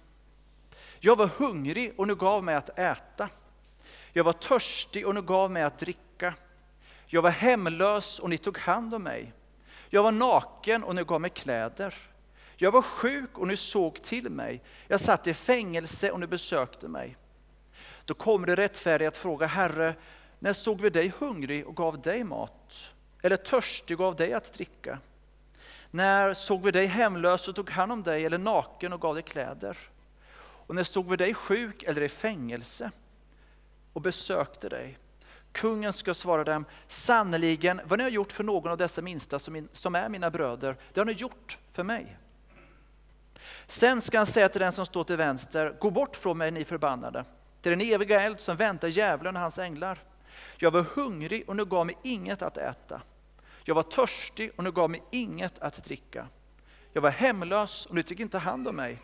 Jag 1.00 1.16
var 1.16 1.26
hungrig 1.26 1.94
och 1.96 2.06
nu 2.06 2.14
gav 2.14 2.44
mig 2.44 2.54
att 2.54 2.78
äta. 2.78 3.28
Jag 4.12 4.24
var 4.24 4.32
törstig 4.32 5.06
och 5.06 5.14
nu 5.14 5.22
gav 5.22 5.50
mig 5.50 5.62
att 5.62 5.78
dricka. 5.78 6.34
Jag 7.06 7.22
var 7.22 7.30
hemlös 7.30 8.18
och 8.18 8.30
ni 8.30 8.38
tog 8.38 8.58
hand 8.58 8.94
om 8.94 9.02
mig. 9.02 9.32
Jag 9.90 10.02
var 10.02 10.12
naken 10.12 10.84
och 10.84 10.94
ni 10.94 11.04
gav 11.04 11.20
mig 11.20 11.30
kläder. 11.30 11.94
Jag 12.56 12.73
var 12.73 12.82
sjuk 12.82 13.38
och 13.38 13.49
ni 13.49 13.56
såg 13.56 14.02
till 14.02 14.30
mig. 14.30 14.62
Jag 14.88 15.00
satt 15.00 15.26
i 15.26 15.34
fängelse 15.34 16.11
och 16.11 16.20
ni 16.20 16.26
besökte 16.26 16.88
mig. 16.88 17.16
Då 18.04 18.14
kommer 18.14 18.46
det 18.46 18.54
rättfärdiga 18.54 19.08
att 19.08 19.16
fråga, 19.16 19.46
Herre, 19.46 19.94
när 20.38 20.52
såg 20.52 20.80
vi 20.80 20.90
dig 20.90 21.12
hungrig 21.18 21.66
och 21.66 21.76
gav 21.76 22.02
dig 22.02 22.25
mat? 22.25 22.90
Eller 23.23 23.37
törstig 23.37 24.00
och 24.00 24.04
gav 24.04 24.16
dig 24.16 24.32
att 24.32 24.52
dricka? 24.52 24.99
När 25.90 26.34
såg 26.34 26.62
vi 26.62 26.70
dig 26.70 26.87
hemlös 26.87 27.49
och 27.49 27.56
tog 27.56 27.70
hand 27.70 27.92
om 27.92 28.02
dig, 28.02 28.26
eller 28.26 28.38
naken 28.38 28.92
och 28.92 29.00
gav 29.00 29.14
dig 29.14 29.23
kläder? 29.23 29.78
Och 30.66 30.75
när 30.75 30.84
såg 30.84 31.11
vi 31.11 31.16
dig 31.16 31.34
sjuk 31.34 31.82
eller 31.82 32.02
i 32.02 32.08
fängelse 32.08 32.90
och 33.92 34.00
besökte 34.00 34.68
dig? 34.68 34.99
Kungen 35.52 35.92
ska 35.92 36.14
svara 36.14 36.44
dem, 36.44 36.64
sannerligen 36.88 37.80
vad 37.84 37.99
ni 37.99 38.02
har 38.02 38.11
gjort 38.11 38.32
för 38.32 38.44
någon 38.44 38.70
av 38.70 38.78
dessa 38.78 39.02
minsta 39.02 39.38
som, 39.73 39.94
är 39.94 40.08
mina 40.08 40.30
bröder, 40.30 40.76
det 40.92 41.00
har 41.00 41.04
ni 41.04 41.12
gjort 41.12 41.58
för 41.73 41.84
mig. 41.84 42.16
Sen 43.66 44.00
ska 44.00 44.18
han 44.18 44.26
säga 44.26 44.49
till 44.49 44.61
den 44.61 44.73
som 44.73 44.87
står 44.87 45.04
till 45.04 45.16
vänster, 45.16 45.76
gå 45.80 45.90
bort 45.90 46.16
från 46.16 46.38
mig 46.38 46.50
ni 46.50 46.64
förbannade, 46.64 47.25
till 47.62 47.71
den 47.71 47.80
eviga 47.80 48.21
eld 48.21 48.40
som 48.40 48.56
väntar 48.56 48.88
djävulen 48.88 49.37
och 49.37 49.42
hans 49.42 49.59
änglar. 49.59 49.99
Jag 50.56 50.71
var 50.71 50.83
hungrig 50.83 51.49
och 51.49 51.56
nu 51.56 51.64
gav 51.64 51.87
mig 51.87 51.97
inget 52.02 52.42
att 52.42 52.59
äta. 52.59 53.00
Jag 53.64 53.75
var 53.75 53.83
törstig 53.83 54.52
och 54.56 54.64
nu 54.64 54.73
gav 54.73 54.90
mig 54.90 55.02
inget 55.11 55.59
att 55.59 55.85
dricka. 55.85 56.26
Jag 56.92 57.02
var 57.02 57.11
hemlös 57.11 57.87
och 57.87 57.94
nu 57.94 58.02
tog 58.02 58.21
inte 58.21 58.38
hand 58.38 58.68
om 58.68 58.76
mig. 58.76 59.00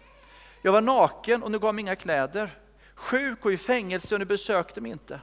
Jag 0.62 0.72
var 0.72 0.80
naken 0.80 1.42
och 1.42 1.50
nu 1.50 1.58
gav 1.58 1.74
mig 1.74 1.82
inga 1.82 1.96
kläder. 1.96 2.58
Sjuk 2.94 3.44
och 3.44 3.52
i 3.52 3.56
fängelse 3.56 4.14
och 4.14 4.18
nu 4.18 4.24
besökte 4.24 4.80
mig 4.80 4.92
inte. 4.92 5.20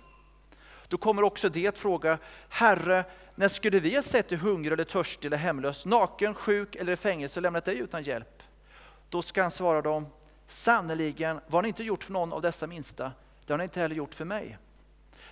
Då 0.87 0.97
kommer 0.97 1.23
också 1.23 1.49
det 1.49 1.67
att 1.67 1.77
fråga, 1.77 2.17
Herre, 2.49 3.05
när 3.35 3.47
skulle 3.47 3.79
vi 3.79 3.95
ha 3.95 4.03
sett 4.03 4.29
dig 4.29 4.37
hungrig 4.37 4.73
eller 4.73 4.83
törstig 4.83 5.27
eller 5.27 5.37
hemlös, 5.37 5.85
naken, 5.85 6.33
sjuk 6.33 6.75
eller 6.75 6.93
i 6.93 6.97
fängelse 6.97 7.39
och 7.39 7.41
lämnat 7.41 7.65
dig 7.65 7.77
utan 7.77 8.03
hjälp? 8.03 8.36
Då 9.09 9.21
ska 9.21 9.41
han 9.41 9.51
svara 9.51 9.81
dem, 9.81 10.07
sannerligen 10.47 11.39
var 11.47 11.61
ni 11.61 11.67
inte 11.67 11.83
gjort 11.83 12.03
för 12.03 12.13
någon 12.13 12.33
av 12.33 12.41
dessa 12.41 12.67
minsta, 12.67 13.11
det 13.45 13.53
har 13.53 13.57
ni 13.57 13.63
inte 13.63 13.79
heller 13.79 13.95
gjort 13.95 14.15
för 14.15 14.25
mig. 14.25 14.57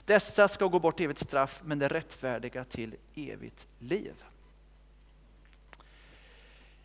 Dessa 0.05 0.47
ska 0.47 0.67
gå 0.67 0.79
bort 0.79 0.97
till 0.97 1.03
evigt 1.03 1.19
straff, 1.19 1.61
men 1.63 1.79
det 1.79 1.87
rättfärdiga 1.87 2.63
till 2.63 2.95
evigt 3.15 3.67
liv. 3.79 4.13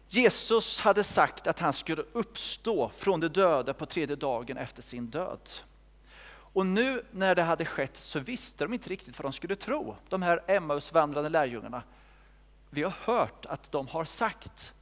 Jesus 0.08 0.80
hade 0.80 1.04
sagt 1.04 1.46
att 1.46 1.58
han 1.58 1.72
skulle 1.72 2.04
uppstå 2.12 2.90
från 2.96 3.20
de 3.20 3.28
döda 3.28 3.74
på 3.74 3.86
tredje 3.86 4.16
dagen 4.16 4.56
efter 4.56 4.82
sin 4.82 5.06
död. 5.06 5.50
Och 6.52 6.66
nu 6.66 7.04
när 7.10 7.34
det 7.34 7.42
hade 7.42 7.64
skett 7.64 7.96
så 7.96 8.18
visste 8.18 8.64
de 8.64 8.74
inte 8.74 8.90
riktigt 8.90 9.18
vad 9.18 9.24
de 9.24 9.32
skulle 9.32 9.56
tro, 9.56 9.96
de 10.08 10.22
här 10.22 10.42
Emmausvandrande 10.46 11.28
lärjungarna. 11.28 11.82
Vi 12.70 12.82
har 12.82 12.94
hört 13.04 13.46
att 13.46 13.72
de 13.72 13.88
har 13.88 14.04
sagt, 14.04 14.74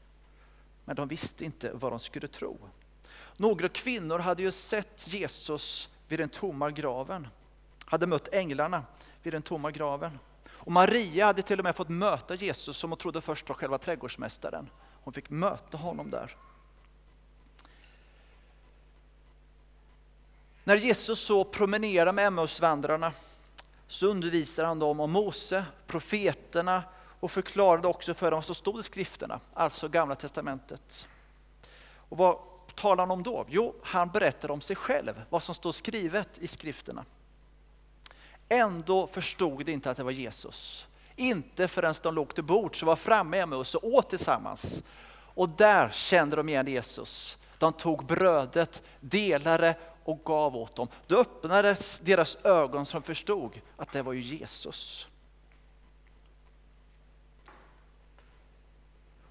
men 0.88 0.96
de 0.96 1.08
visste 1.08 1.44
inte 1.44 1.70
vad 1.74 1.92
de 1.92 2.00
skulle 2.00 2.28
tro. 2.28 2.58
Några 3.36 3.68
kvinnor 3.68 4.18
hade 4.18 4.42
ju 4.42 4.50
sett 4.50 5.08
Jesus 5.08 5.88
vid 6.08 6.18
den 6.18 6.28
tomma 6.28 6.70
graven, 6.70 7.28
hade 7.84 8.06
mött 8.06 8.34
änglarna 8.34 8.84
vid 9.22 9.32
den 9.32 9.42
tomma 9.42 9.70
graven. 9.70 10.18
Och 10.46 10.72
Maria 10.72 11.26
hade 11.26 11.42
till 11.42 11.58
och 11.58 11.64
med 11.64 11.76
fått 11.76 11.88
möta 11.88 12.34
Jesus 12.34 12.76
som 12.76 12.90
hon 12.90 12.98
trodde 12.98 13.20
först 13.20 13.48
var 13.48 13.56
själva 13.56 13.78
trädgårdsmästaren. 13.78 14.70
Hon 15.02 15.12
fick 15.12 15.30
möta 15.30 15.76
honom 15.76 16.10
där. 16.10 16.36
När 20.64 20.76
Jesus 20.76 21.20
så 21.20 21.44
promenerar 21.44 22.12
med 22.12 22.26
Emmausvandrarna 22.26 23.12
så 23.88 24.06
undervisar 24.06 24.64
han 24.64 24.78
dem 24.78 25.00
om 25.00 25.10
Mose, 25.10 25.64
profeterna 25.86 26.82
och 27.20 27.30
förklarade 27.30 27.88
också 27.88 28.14
för 28.14 28.30
dem 28.30 28.36
vad 28.36 28.44
som 28.44 28.54
stod 28.54 28.80
i 28.80 28.82
skrifterna, 28.82 29.40
alltså 29.54 29.88
Gamla 29.88 30.14
Testamentet. 30.14 31.06
Och 32.08 32.16
vad 32.16 32.38
talar 32.74 33.02
han 33.02 33.10
om 33.10 33.22
då? 33.22 33.44
Jo, 33.48 33.74
han 33.82 34.08
berättar 34.08 34.50
om 34.50 34.60
sig 34.60 34.76
själv, 34.76 35.22
vad 35.30 35.42
som 35.42 35.54
står 35.54 35.72
skrivet 35.72 36.38
i 36.38 36.46
skrifterna. 36.46 37.04
Ändå 38.48 39.06
förstod 39.06 39.64
de 39.64 39.72
inte 39.72 39.90
att 39.90 39.96
det 39.96 40.02
var 40.02 40.10
Jesus. 40.10 40.86
Inte 41.16 41.68
förrän 41.68 41.94
de 42.02 42.14
låg 42.14 42.34
till 42.34 42.44
bords 42.44 42.82
och 42.82 42.86
var 42.86 42.96
framme 42.96 43.46
med 43.46 43.58
oss 43.58 43.74
och 43.74 43.84
åt 43.84 44.10
tillsammans. 44.10 44.82
Och 45.34 45.48
där 45.48 45.90
kände 45.90 46.36
de 46.36 46.48
igen 46.48 46.66
Jesus. 46.66 47.38
De 47.58 47.72
tog 47.72 48.04
brödet, 48.04 48.82
delade 49.00 49.76
och 50.04 50.24
gav 50.24 50.56
åt 50.56 50.76
dem. 50.76 50.88
Då 51.06 51.16
öppnades 51.16 52.00
deras 52.02 52.38
ögon 52.44 52.86
som 52.86 53.02
förstod 53.02 53.60
att 53.76 53.92
det 53.92 54.02
var 54.02 54.12
ju 54.12 54.20
Jesus. 54.20 55.08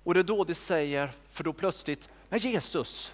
Och 0.08 0.14
det 0.14 0.20
är 0.20 0.24
då 0.24 0.44
de 0.44 0.56
säger, 0.56 1.12
för 1.32 1.44
då 1.44 1.54
plötsligt, 1.54 2.10
men 2.30 2.40
Jesus, 2.40 3.12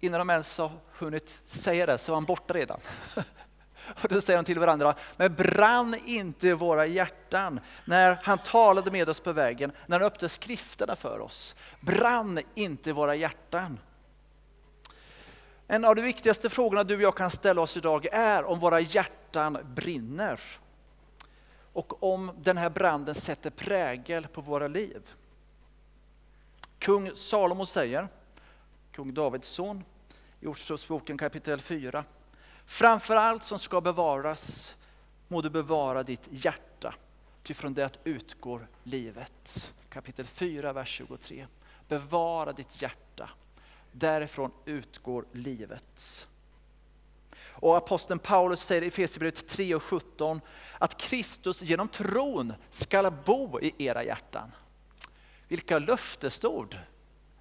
innan 0.00 0.18
de 0.18 0.30
ens 0.30 0.58
har 0.58 0.72
hunnit 0.92 1.40
säga 1.46 1.86
det 1.86 1.98
så 1.98 2.12
var 2.12 2.16
han 2.16 2.24
borta 2.24 2.54
redan. 2.54 2.80
Och 4.02 4.08
då 4.08 4.20
säger 4.20 4.38
de 4.38 4.44
till 4.44 4.58
varandra, 4.58 4.94
men 5.16 5.34
brann 5.34 5.96
inte 6.04 6.54
våra 6.54 6.86
hjärtan 6.86 7.60
när 7.84 8.18
han 8.22 8.38
talade 8.38 8.90
med 8.90 9.08
oss 9.08 9.20
på 9.20 9.32
vägen, 9.32 9.72
när 9.86 10.00
han 10.00 10.06
öppnade 10.06 10.28
skrifterna 10.28 10.96
för 10.96 11.20
oss? 11.20 11.54
Brann 11.80 12.40
inte 12.54 12.92
våra 12.92 13.14
hjärtan? 13.14 13.78
En 15.66 15.84
av 15.84 15.96
de 15.96 16.02
viktigaste 16.02 16.50
frågorna 16.50 16.84
du 16.84 16.96
och 16.96 17.02
jag 17.02 17.16
kan 17.16 17.30
ställa 17.30 17.62
oss 17.62 17.76
idag 17.76 18.06
är 18.12 18.44
om 18.44 18.60
våra 18.60 18.80
hjärtan 18.80 19.58
brinner. 19.74 20.40
Och 21.72 22.02
om 22.02 22.30
den 22.42 22.56
här 22.56 22.70
branden 22.70 23.14
sätter 23.14 23.50
prägel 23.50 24.26
på 24.26 24.40
våra 24.40 24.68
liv. 24.68 25.02
Kung 26.84 27.16
Salomo 27.16 27.66
säger, 27.66 28.08
kung 28.92 29.14
Davids 29.14 29.48
son, 29.48 29.84
i 30.40 30.46
Ordspråksboken 30.46 31.18
kapitel 31.18 31.60
4. 31.60 32.04
Framför 32.66 33.16
allt 33.16 33.44
som 33.44 33.58
ska 33.58 33.80
bevaras 33.80 34.76
må 35.28 35.42
du 35.42 35.50
bevara 35.50 36.02
ditt 36.02 36.28
hjärta, 36.30 36.94
ty 37.42 37.54
från 37.54 37.74
det 37.74 37.98
utgår 38.04 38.68
livet. 38.82 39.72
Kapitel 39.88 40.26
4, 40.26 40.72
vers 40.72 40.88
23. 40.88 41.46
Bevara 41.88 42.52
ditt 42.52 42.82
hjärta, 42.82 43.30
därifrån 43.92 44.50
utgår 44.64 45.24
livet. 45.32 46.28
Och 47.40 47.76
aposteln 47.76 48.18
Paulus 48.18 48.60
säger 48.60 48.82
i 48.82 48.86
Efesierbrevet 48.86 49.48
3 49.48 49.74
och 49.74 49.82
17 49.82 50.40
att 50.78 50.98
Kristus 50.98 51.62
genom 51.62 51.88
tron 51.88 52.52
skall 52.70 53.12
bo 53.24 53.60
i 53.60 53.74
era 53.78 54.04
hjärtan. 54.04 54.50
Vilka 55.48 55.78
löftesord! 55.78 56.78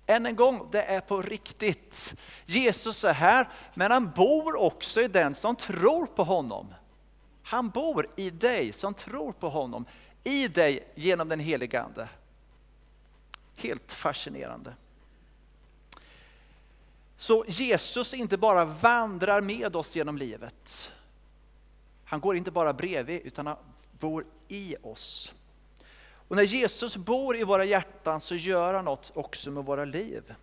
Än 0.06 0.26
en 0.26 0.36
gång, 0.36 0.68
det 0.72 0.84
är 0.84 1.02
på 1.02 1.22
riktigt. 1.22 2.16
Jesus 2.46 3.04
är 3.04 3.14
här, 3.14 3.50
men 3.74 3.92
han 3.92 4.12
bor 4.12 4.56
också 4.56 5.02
i 5.02 5.08
den 5.08 5.36
som 5.36 5.56
tror 5.56 6.06
på 6.06 6.24
honom. 6.24 6.74
Han 7.44 7.70
bor 7.70 8.10
i 8.16 8.30
dig 8.30 8.74
som 8.74 8.94
tror 8.94 9.32
på 9.32 9.50
honom, 9.50 9.86
i 10.24 10.48
dig 10.48 10.92
genom 10.96 11.30
den 11.30 11.40
helige 11.40 11.82
Ande. 11.82 12.10
Helt 13.56 13.92
fascinerande. 13.92 14.76
Så 17.18 17.46
Jesus 17.48 18.14
inte 18.14 18.38
bara 18.38 18.66
vandrar 18.66 19.42
med 19.42 19.76
oss 19.76 19.96
genom 19.96 20.18
livet. 20.18 20.92
Han 22.06 22.20
går 22.20 22.36
inte 22.36 22.52
bara 22.52 22.74
bredvid, 22.74 23.22
utan 23.22 23.48
han 23.48 23.58
bor 24.00 24.26
i 24.48 24.76
oss. 24.82 25.34
Och 26.34 26.38
när 26.38 26.44
Jesus 26.44 26.98
bor 26.98 27.38
i 27.38 27.44
våra 27.44 27.66
hjärtan 27.66 28.22
så 28.22 28.36
gör 28.36 28.74
han 28.74 28.86
något 28.86 29.12
också 29.14 29.52
med 29.52 29.66
våra 29.66 29.86
liv. 29.86 30.36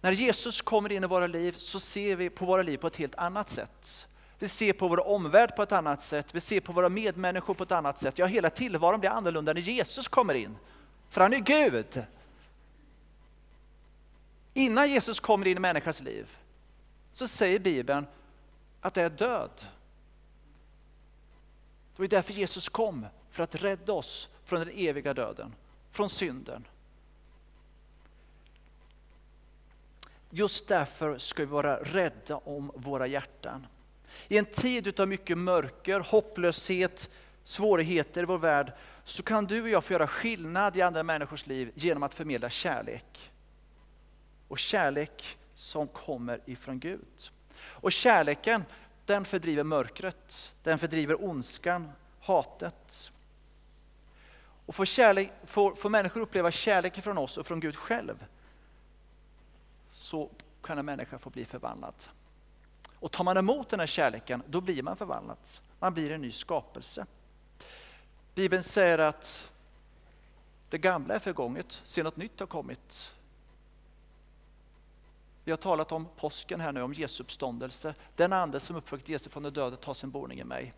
När 0.00 0.12
Jesus 0.12 0.62
kommer 0.62 0.92
in 0.92 1.04
i 1.04 1.06
våra 1.06 1.26
liv 1.26 1.54
så 1.58 1.80
ser 1.80 2.16
vi 2.16 2.30
på 2.30 2.44
våra 2.44 2.62
liv 2.62 2.78
på 2.78 2.86
ett 2.86 2.96
helt 2.96 3.14
annat 3.14 3.50
sätt. 3.50 4.08
Vi 4.38 4.48
ser 4.48 4.72
på 4.72 4.88
vår 4.88 5.08
omvärld 5.08 5.56
på 5.56 5.62
ett 5.62 5.72
annat 5.72 6.04
sätt, 6.04 6.26
vi 6.32 6.40
ser 6.40 6.60
på 6.60 6.72
våra 6.72 6.88
medmänniskor 6.88 7.54
på 7.54 7.64
ett 7.64 7.72
annat 7.72 7.98
sätt. 7.98 8.18
Ja, 8.18 8.26
hela 8.26 8.50
tillvaron 8.50 9.00
blir 9.00 9.10
annorlunda 9.10 9.52
när 9.52 9.60
Jesus 9.60 10.08
kommer 10.08 10.34
in. 10.34 10.56
För 11.10 11.20
han 11.20 11.32
är 11.32 11.38
Gud. 11.38 12.04
Innan 14.54 14.90
Jesus 14.90 15.20
kommer 15.20 15.46
in 15.46 15.56
i 15.56 15.60
människans 15.60 16.00
liv 16.00 16.36
så 17.12 17.28
säger 17.28 17.58
Bibeln 17.58 18.06
att 18.80 18.94
det 18.94 19.02
är 19.02 19.10
död. 19.10 19.66
Det 21.96 22.02
var 22.02 22.06
därför 22.06 22.32
Jesus 22.32 22.68
kom, 22.68 23.06
för 23.30 23.42
att 23.42 23.54
rädda 23.54 23.92
oss 23.92 24.28
från 24.44 24.60
den 24.60 24.70
eviga 24.74 25.14
döden, 25.14 25.54
från 25.90 26.10
synden. 26.10 26.64
Just 30.30 30.68
därför 30.68 31.18
ska 31.18 31.42
vi 31.42 31.50
vara 31.50 31.76
rädda 31.76 32.36
om 32.36 32.72
våra 32.74 33.06
hjärtan. 33.06 33.66
I 34.28 34.38
en 34.38 34.44
tid 34.44 35.00
av 35.00 35.08
mycket 35.08 35.38
mörker, 35.38 36.00
hopplöshet, 36.00 37.10
svårigheter 37.44 38.22
i 38.22 38.24
vår 38.24 38.38
värld 38.38 38.72
så 39.04 39.22
kan 39.22 39.44
du 39.44 39.62
och 39.62 39.68
jag 39.68 39.84
få 39.84 39.92
göra 39.92 40.06
skillnad 40.06 40.76
i 40.76 40.82
andra 40.82 41.02
människors 41.02 41.46
liv 41.46 41.72
genom 41.74 42.02
att 42.02 42.14
förmedla 42.14 42.50
kärlek. 42.50 43.32
Och 44.48 44.58
kärlek 44.58 45.38
som 45.54 45.88
kommer 45.88 46.40
ifrån 46.46 46.80
Gud. 46.80 47.30
Och 47.56 47.92
kärleken, 47.92 48.64
den 49.06 49.24
fördriver 49.24 49.64
mörkret, 49.64 50.54
den 50.62 50.78
fördriver 50.78 51.24
ondskan, 51.24 51.92
hatet. 52.20 53.12
Och 54.66 54.74
får, 54.74 54.84
kärlek, 54.84 55.32
får, 55.46 55.74
får 55.74 55.90
människor 55.90 56.20
uppleva 56.20 56.50
kärlek 56.50 57.02
från 57.02 57.18
oss 57.18 57.38
och 57.38 57.46
från 57.46 57.60
Gud 57.60 57.76
själv, 57.76 58.24
så 59.92 60.30
kan 60.62 60.78
en 60.78 60.86
människa 60.86 61.18
få 61.18 61.30
bli 61.30 61.44
förvandlad. 61.44 61.94
Och 62.94 63.12
tar 63.12 63.24
man 63.24 63.36
emot 63.36 63.68
den 63.68 63.80
här 63.80 63.86
kärleken, 63.86 64.42
då 64.46 64.60
blir 64.60 64.82
man 64.82 64.96
förvandlad. 64.96 65.38
Man 65.78 65.94
blir 65.94 66.12
en 66.12 66.20
ny 66.20 66.32
skapelse. 66.32 67.06
Bibeln 68.34 68.62
säger 68.62 68.98
att 68.98 69.48
det 70.70 70.78
gamla 70.78 71.14
är 71.14 71.18
förgånget, 71.18 71.82
se 71.84 72.02
något 72.02 72.16
nytt 72.16 72.40
har 72.40 72.46
kommit. 72.46 73.12
Vi 75.44 75.52
har 75.52 75.56
talat 75.56 75.92
om 75.92 76.08
påsken 76.16 76.60
här 76.60 76.72
nu, 76.72 76.82
om 76.82 76.94
Jesu 76.94 77.22
uppståndelse. 77.22 77.94
Den 78.16 78.32
ande 78.32 78.60
som 78.60 78.76
uppväckte 78.76 79.12
Jesus 79.12 79.32
från 79.32 79.42
de 79.42 79.50
döda 79.50 79.76
tar 79.76 79.94
sin 79.94 80.10
boning 80.10 80.40
i 80.40 80.44
mig. 80.44 80.74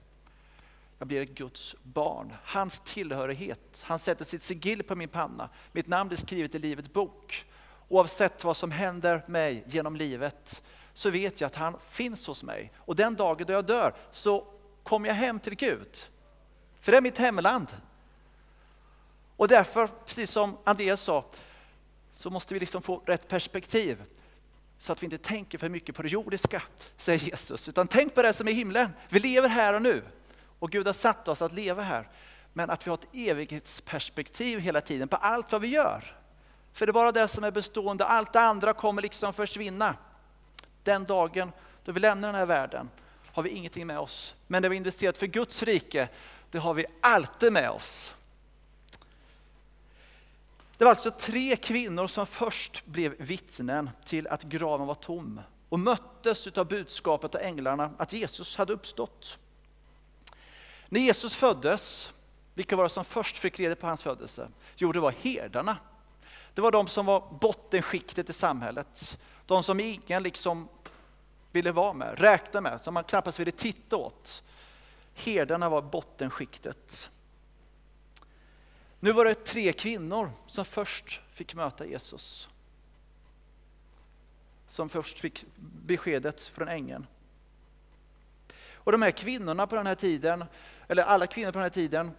Jag 0.99 1.09
blir 1.09 1.23
ett 1.23 1.35
Guds 1.35 1.77
barn. 1.83 2.33
Hans 2.45 2.83
tillhörighet, 2.85 3.83
han 3.83 3.99
sätter 3.99 4.25
sitt 4.25 4.43
sigill 4.43 4.83
på 4.83 4.97
min 4.97 5.09
panna. 5.09 5.49
Mitt 5.73 5.87
namn 5.87 6.13
är 6.13 6.17
skrivet 6.17 6.55
i 6.55 6.59
Livets 6.59 6.93
bok. 6.93 7.45
oavsett 7.89 8.45
vad 8.45 8.57
som 8.57 8.71
händer 8.71 9.23
mig 9.27 9.65
genom 9.67 9.97
livet, 9.97 10.63
så 10.95 11.11
vet 11.11 11.41
jag 11.41 11.47
att 11.47 11.55
han 11.55 11.77
finns 11.89 12.27
hos 12.27 12.43
mig. 12.43 12.73
Och 12.77 12.97
den 12.97 13.15
dagen 13.15 13.47
då 13.47 13.53
jag 13.53 13.67
dör 13.67 13.95
så 14.13 14.47
kommer 14.83 15.09
jag 15.09 15.15
hem 15.15 15.41
till 15.41 15.55
Gud. 15.55 15.97
För 16.81 16.93
det 16.93 16.99
är 16.99 17.03
mitt 17.03 17.19
hemland. 17.19 17.69
Och 19.37 19.49
därför, 19.49 19.87
precis 20.07 20.31
som 20.31 20.59
Andreas 20.65 21.01
sa, 21.01 21.25
så 22.15 22.31
måste 22.31 22.55
vi 22.55 22.61
liksom 22.61 22.83
få 22.83 23.03
rätt 23.07 23.29
perspektiv. 23.29 24.03
Så 24.79 24.93
att 24.93 25.03
vi 25.03 25.05
inte 25.05 25.19
tänker 25.19 25.59
för 25.59 25.69
mycket 25.69 25.95
på 25.95 26.03
det 26.03 26.09
jordiska, 26.09 26.63
säger 26.97 27.19
Jesus. 27.19 27.69
Utan 27.69 27.89
tänk 27.89 28.15
på 28.15 28.23
det 28.23 28.33
som 28.33 28.49
är 28.49 28.53
himlen. 28.53 28.91
Vi 29.09 29.21
lever 29.21 29.49
här 29.49 29.75
och 29.75 29.83
nu. 29.83 30.03
Och 30.59 30.71
Gud 30.71 30.87
har 30.87 30.95
satt 30.95 31.29
oss 31.29 31.43
att 31.43 31.53
leva 31.53 31.83
här. 31.83 32.09
Men 32.53 32.71
att 32.71 32.87
vi 32.87 32.91
har 32.91 32.99
ett 32.99 33.09
evighetsperspektiv 33.13 34.59
hela 34.59 34.81
tiden 34.81 35.09
på 35.09 35.17
allt 35.17 35.53
vad 35.53 35.61
vi 35.61 35.69
gör. 35.69 36.17
För 36.73 36.87
det 36.87 36.91
är 36.91 36.93
bara 36.93 37.13
det 37.13 37.29
som 37.29 37.45
är 37.45 37.51
bestående, 37.51 38.05
allt 38.05 38.33
det 38.33 38.41
andra 38.41 38.73
kommer 38.73 39.03
liksom 39.03 39.33
försvinna. 39.33 39.95
Den 40.83 41.05
dagen 41.05 41.53
då 41.85 41.93
vi 41.93 42.01
lämnar 42.01 42.29
den 42.29 42.35
här 42.35 42.47
världen 42.47 42.91
har 43.33 43.43
vi 43.43 43.51
ingenting 43.51 43.87
med 43.87 43.99
oss. 43.99 44.35
Men 44.47 44.63
det 44.63 44.69
vi 44.69 44.77
investerat 44.77 45.19
för 45.19 45.27
Guds 45.27 45.63
rike, 45.63 46.09
det 46.51 46.59
har 46.59 46.75
vi 46.75 46.87
alltid 47.01 47.53
med 47.53 47.71
oss. 47.71 48.15
Det 50.77 50.85
var 50.85 50.91
alltså 50.91 51.11
tre 51.11 51.57
kvinnor 51.57 52.07
som 52.07 52.27
först 52.27 52.87
blev 52.87 53.15
vittnen 53.19 53.91
till 54.05 54.29
att 54.29 54.43
graven 54.43 54.87
var 54.87 54.95
tom 54.95 55.41
och 55.69 55.81
möttes 55.81 56.47
av 56.47 56.69
budskapet 56.69 57.35
av 57.35 57.41
änglarna 57.41 57.91
att 57.99 58.13
Jesus 58.13 58.57
hade 58.57 58.73
uppstått. 58.73 59.39
När 60.89 61.01
Jesus 61.01 61.35
föddes, 61.35 62.13
vilka 62.55 62.77
var 62.77 62.85
det 62.85 62.91
som 62.91 63.05
först 63.05 63.39
fick 63.39 63.61
reda 63.61 63.77
på 63.77 63.87
hans 63.87 64.03
födelse? 64.03 64.49
Jo, 64.77 64.93
det 64.93 65.01
var 65.01 65.15
herdarna. 65.23 65.77
Det 66.55 66.61
var 66.61 66.73
de 66.73 66.89
som 66.89 67.07
var 67.07 67.39
bottenskiktet 67.41 68.31
i 68.31 68.33
samhället. 68.33 69.19
De 69.47 69.63
som 69.63 69.81
ingen 69.81 70.23
liksom 70.23 70.69
ville 71.53 71.73
vara 71.73 71.93
med, 71.93 72.21
räkna 72.21 72.61
med, 72.61 72.81
som 72.85 72.95
man 72.95 73.05
knappast 73.05 73.41
ville 73.41 73.51
titta 73.53 73.97
åt. 73.97 74.43
Herdarna 75.15 75.69
var 75.69 75.83
bottenskiktet. 75.83 77.11
Nu 79.01 79.13
var 79.13 79.25
det 79.25 79.35
tre 79.35 79.73
kvinnor 79.73 80.31
som 80.47 80.65
först 80.65 81.21
fick 81.33 81.55
möta 81.55 81.87
Jesus. 81.87 82.49
Som 84.69 84.89
först 84.89 85.19
fick 85.19 85.45
beskedet 85.57 86.43
från 86.43 86.69
ängeln. 86.69 87.07
Och 88.75 88.93
de 88.93 89.03
här 89.03 89.11
kvinnorna 89.11 89.67
på 89.67 89.77
den 89.77 89.87
här 89.87 89.95
tiden, 89.95 90.45
eller 90.89 91.03
alla 91.03 91.27
kvinnor 91.27 91.53
på 91.53 91.59
den 91.59 91.63
här 91.63 91.71
tiden, 91.71 92.11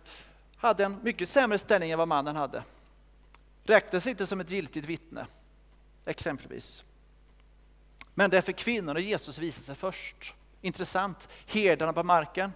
hade 0.58 0.86
en 0.86 1.00
mycket 1.04 1.30
sämre 1.30 1.58
ställning 1.58 1.92
än 1.92 1.98
vad 1.98 2.08
mannen 2.08 2.36
hade. 2.36 2.64
Räknades 3.64 4.08
inte 4.08 4.28
som 4.28 4.40
ett 4.40 4.52
giltigt 4.52 4.86
vittne, 4.86 5.28
exempelvis. 6.06 6.84
Men 8.14 8.30
det 8.30 8.38
är 8.38 8.42
för 8.42 8.52
kvinnorna 8.52 9.00
Jesus 9.00 9.40
visar 9.40 9.62
sig 9.62 9.76
först. 9.76 10.34
Intressant. 10.62 11.30
Herdarna 11.48 11.94
på 11.94 12.04
marken 12.04 12.52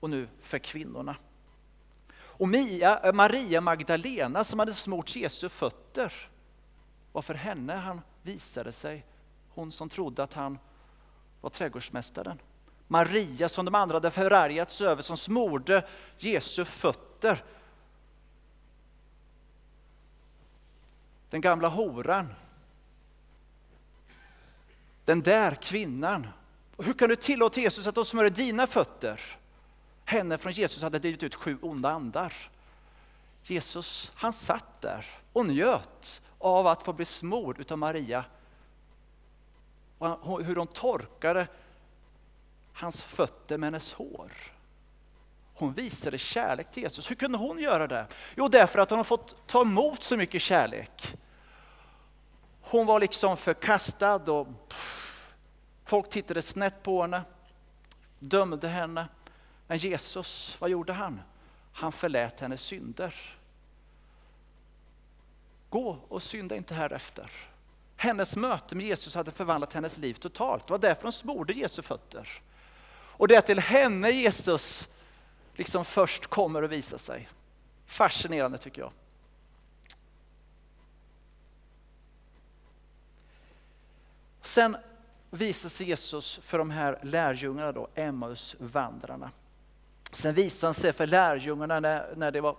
och 0.00 0.10
nu 0.10 0.28
för 0.42 0.58
kvinnorna. 0.58 1.16
Och 2.12 2.48
Mia, 2.48 2.98
eh, 2.98 3.12
Maria 3.12 3.60
Magdalena 3.60 4.44
som 4.44 4.58
hade 4.58 4.74
smort 4.74 5.16
Jesu 5.16 5.48
fötter, 5.48 6.12
var 7.12 7.22
för 7.22 7.34
henne 7.34 7.72
han 7.72 8.00
visade 8.22 8.72
sig, 8.72 9.06
hon 9.48 9.72
som 9.72 9.88
trodde 9.88 10.22
att 10.22 10.34
han 10.34 10.58
var 11.40 11.50
trädgårdsmästaren. 11.50 12.38
Maria 12.90 13.48
som 13.48 13.64
de 13.64 13.74
andra 13.74 13.96
hade 13.96 14.10
förargats 14.10 14.80
över, 14.80 15.02
som 15.02 15.16
smorde 15.16 15.86
Jesu 16.18 16.64
fötter. 16.64 17.44
Den 21.30 21.40
gamla 21.40 21.68
horan. 21.68 22.34
Den 25.04 25.22
där 25.22 25.54
kvinnan. 25.54 26.26
Hur 26.78 26.92
kan 26.92 27.08
du 27.08 27.16
tillåta 27.16 27.60
Jesus 27.60 27.86
att 27.86 27.94
de 27.94 28.04
smörjer 28.04 28.30
dina 28.30 28.66
fötter? 28.66 29.40
henne 30.10 30.38
från 30.38 30.52
Jesus 30.52 30.82
hade 30.82 30.98
drivit 30.98 31.22
ut 31.22 31.34
sju 31.34 31.58
onda 31.62 31.90
andar. 31.90 32.34
Jesus, 33.42 34.12
han 34.14 34.32
satt 34.32 34.80
där 34.80 35.06
och 35.32 35.46
njöt 35.46 36.22
av 36.38 36.66
att 36.66 36.82
få 36.82 36.92
bli 36.92 37.04
smord 37.04 37.60
utav 37.60 37.78
Maria. 37.78 38.24
Och 39.98 40.44
hur 40.44 40.56
hon 40.56 40.66
torkade 40.66 41.48
hans 42.80 43.02
fötter 43.02 43.58
med 43.58 43.66
hennes 43.66 43.92
hår. 43.92 44.32
Hon 45.54 45.72
visade 45.72 46.18
kärlek 46.18 46.72
till 46.72 46.82
Jesus. 46.82 47.10
Hur 47.10 47.14
kunde 47.14 47.38
hon 47.38 47.58
göra 47.58 47.86
det? 47.86 48.06
Jo, 48.36 48.48
därför 48.48 48.78
att 48.78 48.90
hon 48.90 48.98
har 48.98 49.04
fått 49.04 49.46
ta 49.46 49.60
emot 49.60 50.02
så 50.02 50.16
mycket 50.16 50.42
kärlek. 50.42 51.16
Hon 52.60 52.86
var 52.86 53.00
liksom 53.00 53.36
förkastad 53.36 54.32
och 54.32 54.48
folk 55.84 56.10
tittade 56.10 56.42
snett 56.42 56.82
på 56.82 57.02
henne, 57.02 57.22
dömde 58.18 58.68
henne. 58.68 59.08
Men 59.66 59.78
Jesus, 59.78 60.56
vad 60.60 60.70
gjorde 60.70 60.92
han? 60.92 61.20
Han 61.72 61.92
förlät 61.92 62.40
hennes 62.40 62.62
synder. 62.62 63.14
Gå 65.70 65.98
och 66.08 66.22
synda 66.22 66.56
inte 66.56 66.74
härefter. 66.74 67.30
Hennes 67.96 68.36
möte 68.36 68.74
med 68.74 68.86
Jesus 68.86 69.14
hade 69.14 69.30
förvandlat 69.30 69.72
hennes 69.72 69.98
liv 69.98 70.14
totalt. 70.14 70.66
Det 70.66 70.72
var 70.72 70.78
därför 70.78 71.02
hon 71.02 71.12
smorde 71.12 71.52
Jesu 71.52 71.82
fötter. 71.82 72.42
Och 73.20 73.28
det 73.28 73.34
är 73.34 73.40
till 73.40 73.58
henne 73.58 74.10
Jesus 74.10 74.88
liksom 75.54 75.84
först 75.84 76.26
kommer 76.26 76.62
att 76.62 76.70
visa 76.70 76.98
sig. 76.98 77.28
Fascinerande 77.86 78.58
tycker 78.58 78.82
jag. 78.82 78.92
Sen 84.42 84.76
visar 85.30 85.68
sig 85.68 85.88
Jesus 85.88 86.40
för 86.42 86.58
de 86.58 86.70
här 86.70 86.98
lärjungarna, 87.02 87.72
då, 87.72 87.88
Emmaus-vandrarna. 87.94 89.30
Sen 90.12 90.34
visade 90.34 90.68
han 90.68 90.74
sig 90.74 90.92
för 90.92 91.06
lärjungarna 91.06 91.80
när, 91.80 92.14
när 92.16 92.30
de 92.30 92.40
var 92.40 92.56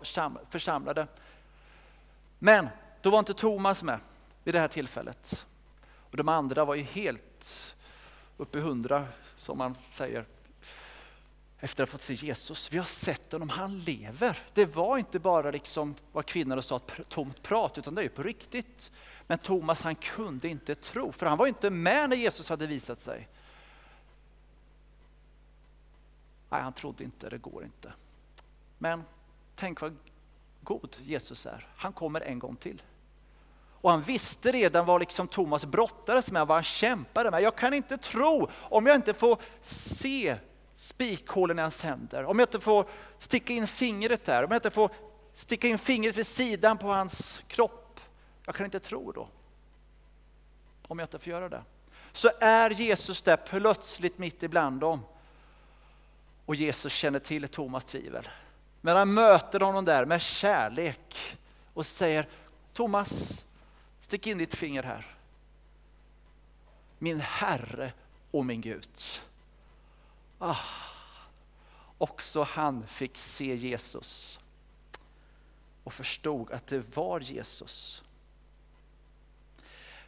församlade. 0.50 1.08
Men 2.40 2.70
då 3.02 3.10
var 3.10 3.20
inte 3.20 3.34
Thomas 3.34 3.84
med 3.84 4.00
vid 4.44 4.56
det 4.56 4.60
här 4.60 4.68
tillfället. 4.68 5.46
Och 6.12 6.18
de 6.18 6.30
andra 6.30 6.66
var 6.66 6.76
ju 6.76 6.84
helt 6.84 7.76
uppe 8.38 8.58
i 8.58 8.62
hundra, 8.62 9.08
som 9.38 9.58
man 9.58 9.76
säger, 9.96 10.26
efter 11.64 11.84
att 11.84 11.90
ha 11.90 11.92
fått 11.92 12.02
se 12.02 12.14
Jesus. 12.14 12.72
Vi 12.72 12.78
har 12.78 12.86
sett 12.86 13.32
honom, 13.32 13.50
han 13.50 13.80
lever. 13.80 14.40
Det 14.54 14.66
var 14.66 14.98
inte 14.98 15.20
bara 15.20 15.52
liksom 15.52 15.96
vad 16.12 16.26
kvinnorna 16.26 16.62
sa, 16.62 16.76
ett 16.76 17.10
tomt 17.10 17.44
prat, 17.44 17.78
utan 17.78 17.96
det 17.96 18.02
är 18.02 18.04
ju 18.04 18.10
på 18.10 18.24
riktigt. 18.24 18.92
Men 19.28 19.38
Thomas 19.38 19.82
han 19.82 19.96
kunde 19.96 20.48
inte 20.48 20.76
tro, 20.76 21.12
för 21.12 21.26
han 21.26 21.38
var 21.38 21.48
inte 21.48 21.70
med 21.70 22.10
när 22.10 22.18
Jesus 22.18 22.50
hade 22.50 22.68
visat 22.68 23.00
sig. 23.00 23.28
Nej, 26.50 26.62
han 26.62 26.74
trodde 26.74 27.04
inte, 27.04 27.30
det 27.30 27.38
går 27.38 27.64
inte. 27.64 27.94
Men 28.78 29.04
tänk 29.56 29.82
vad 29.82 29.98
god 30.62 30.98
Jesus 31.02 31.46
är. 31.46 31.68
Han 31.76 31.94
kommer 31.94 32.22
en 32.22 32.40
gång 32.40 32.56
till. 32.56 32.82
Och 33.82 33.92
han 33.92 34.02
visste 34.02 34.52
redan 34.52 34.86
vad 34.86 35.00
liksom 35.00 35.28
Thomas 35.28 35.66
brottades 35.66 36.32
med, 36.32 36.48
vad 36.48 36.58
han 36.58 36.64
kämpade 36.64 37.32
med. 37.32 37.42
Jag 37.42 37.56
kan 37.56 37.74
inte 37.74 37.98
tro 37.98 38.50
om 38.54 38.86
jag 38.86 38.96
inte 38.96 39.14
får 39.14 39.42
se 39.62 40.38
spikhålen 40.82 41.60
i 41.60 41.62
hans 41.62 41.84
händer, 41.84 42.26
om 42.26 42.40
jag 42.40 42.48
inte 42.48 42.60
får 42.60 42.86
sticka 43.20 43.54
in 43.54 43.68
fingret 43.68 44.26
där, 44.26 44.44
om 44.44 44.52
jag 44.52 44.58
inte 44.58 44.72
får 44.72 44.92
sticka 45.36 45.68
in 45.68 45.78
fingret 45.78 46.18
vid 46.18 46.28
sidan 46.28 46.78
på 46.78 46.88
hans 46.88 47.44
kropp. 47.48 48.00
Jag 48.46 48.56
kan 48.56 48.66
inte 48.66 48.80
tro 48.80 49.12
då, 49.12 49.28
om 50.88 51.00
jag 51.00 51.06
inte 51.06 51.20
får 51.20 51.32
göra 51.32 51.50
det. 51.50 51.64
Så 52.12 52.30
är 52.40 52.70
Jesus 52.70 53.22
där 53.22 53.38
plötsligt 53.38 54.18
mitt 54.18 54.44
ibland 54.44 54.80
dem 54.80 55.02
och 56.46 56.56
Jesus 56.56 56.94
känner 56.94 57.20
till 57.20 57.48
Thomas 57.48 57.86
tvivel. 57.86 58.30
Men 58.82 58.96
han 58.96 59.14
möter 59.14 59.60
honom 59.60 59.86
där 59.86 60.06
med 60.06 60.22
kärlek 60.22 61.38
och 61.74 61.86
säger 61.86 62.28
Thomas, 62.74 63.46
stick 64.02 64.28
in 64.28 64.38
ditt 64.38 64.56
finger 64.56 64.84
här. 64.84 65.16
Min 66.98 67.20
Herre 67.20 67.94
och 68.32 68.46
min 68.46 68.62
Gud. 68.62 68.90
Ah, 70.44 70.58
också 71.98 72.44
han 72.44 72.88
fick 72.88 73.18
se 73.18 73.56
Jesus 73.56 74.40
och 75.84 75.94
förstod 75.94 76.52
att 76.52 76.68
det 76.68 76.96
var 76.96 77.20
Jesus. 77.20 78.04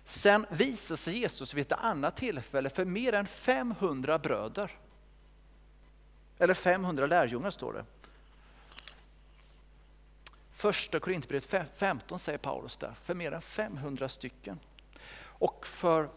Sen 0.05 0.45
visade 0.49 0.97
sig 0.97 1.17
Jesus 1.17 1.53
vid 1.53 1.61
ett 1.61 1.79
annat 1.79 2.17
tillfälle 2.17 2.69
för 2.69 2.85
mer 2.85 3.13
än 3.13 3.27
500 3.27 4.19
bröder. 4.19 4.71
Eller 6.37 6.53
500 6.53 7.07
lärjungar 7.07 7.49
står 7.49 7.73
det. 7.73 7.85
Första 10.51 10.99
Korintierbrevet 10.99 11.71
15 11.77 12.19
säger 12.19 12.37
Paulus 12.37 12.77
där, 12.77 12.93
för 13.03 13.13
mer 13.13 13.31
än 13.31 13.41
500 13.41 14.09
stycken. 14.09 14.59
Och 15.21 15.67
för 15.67 16.09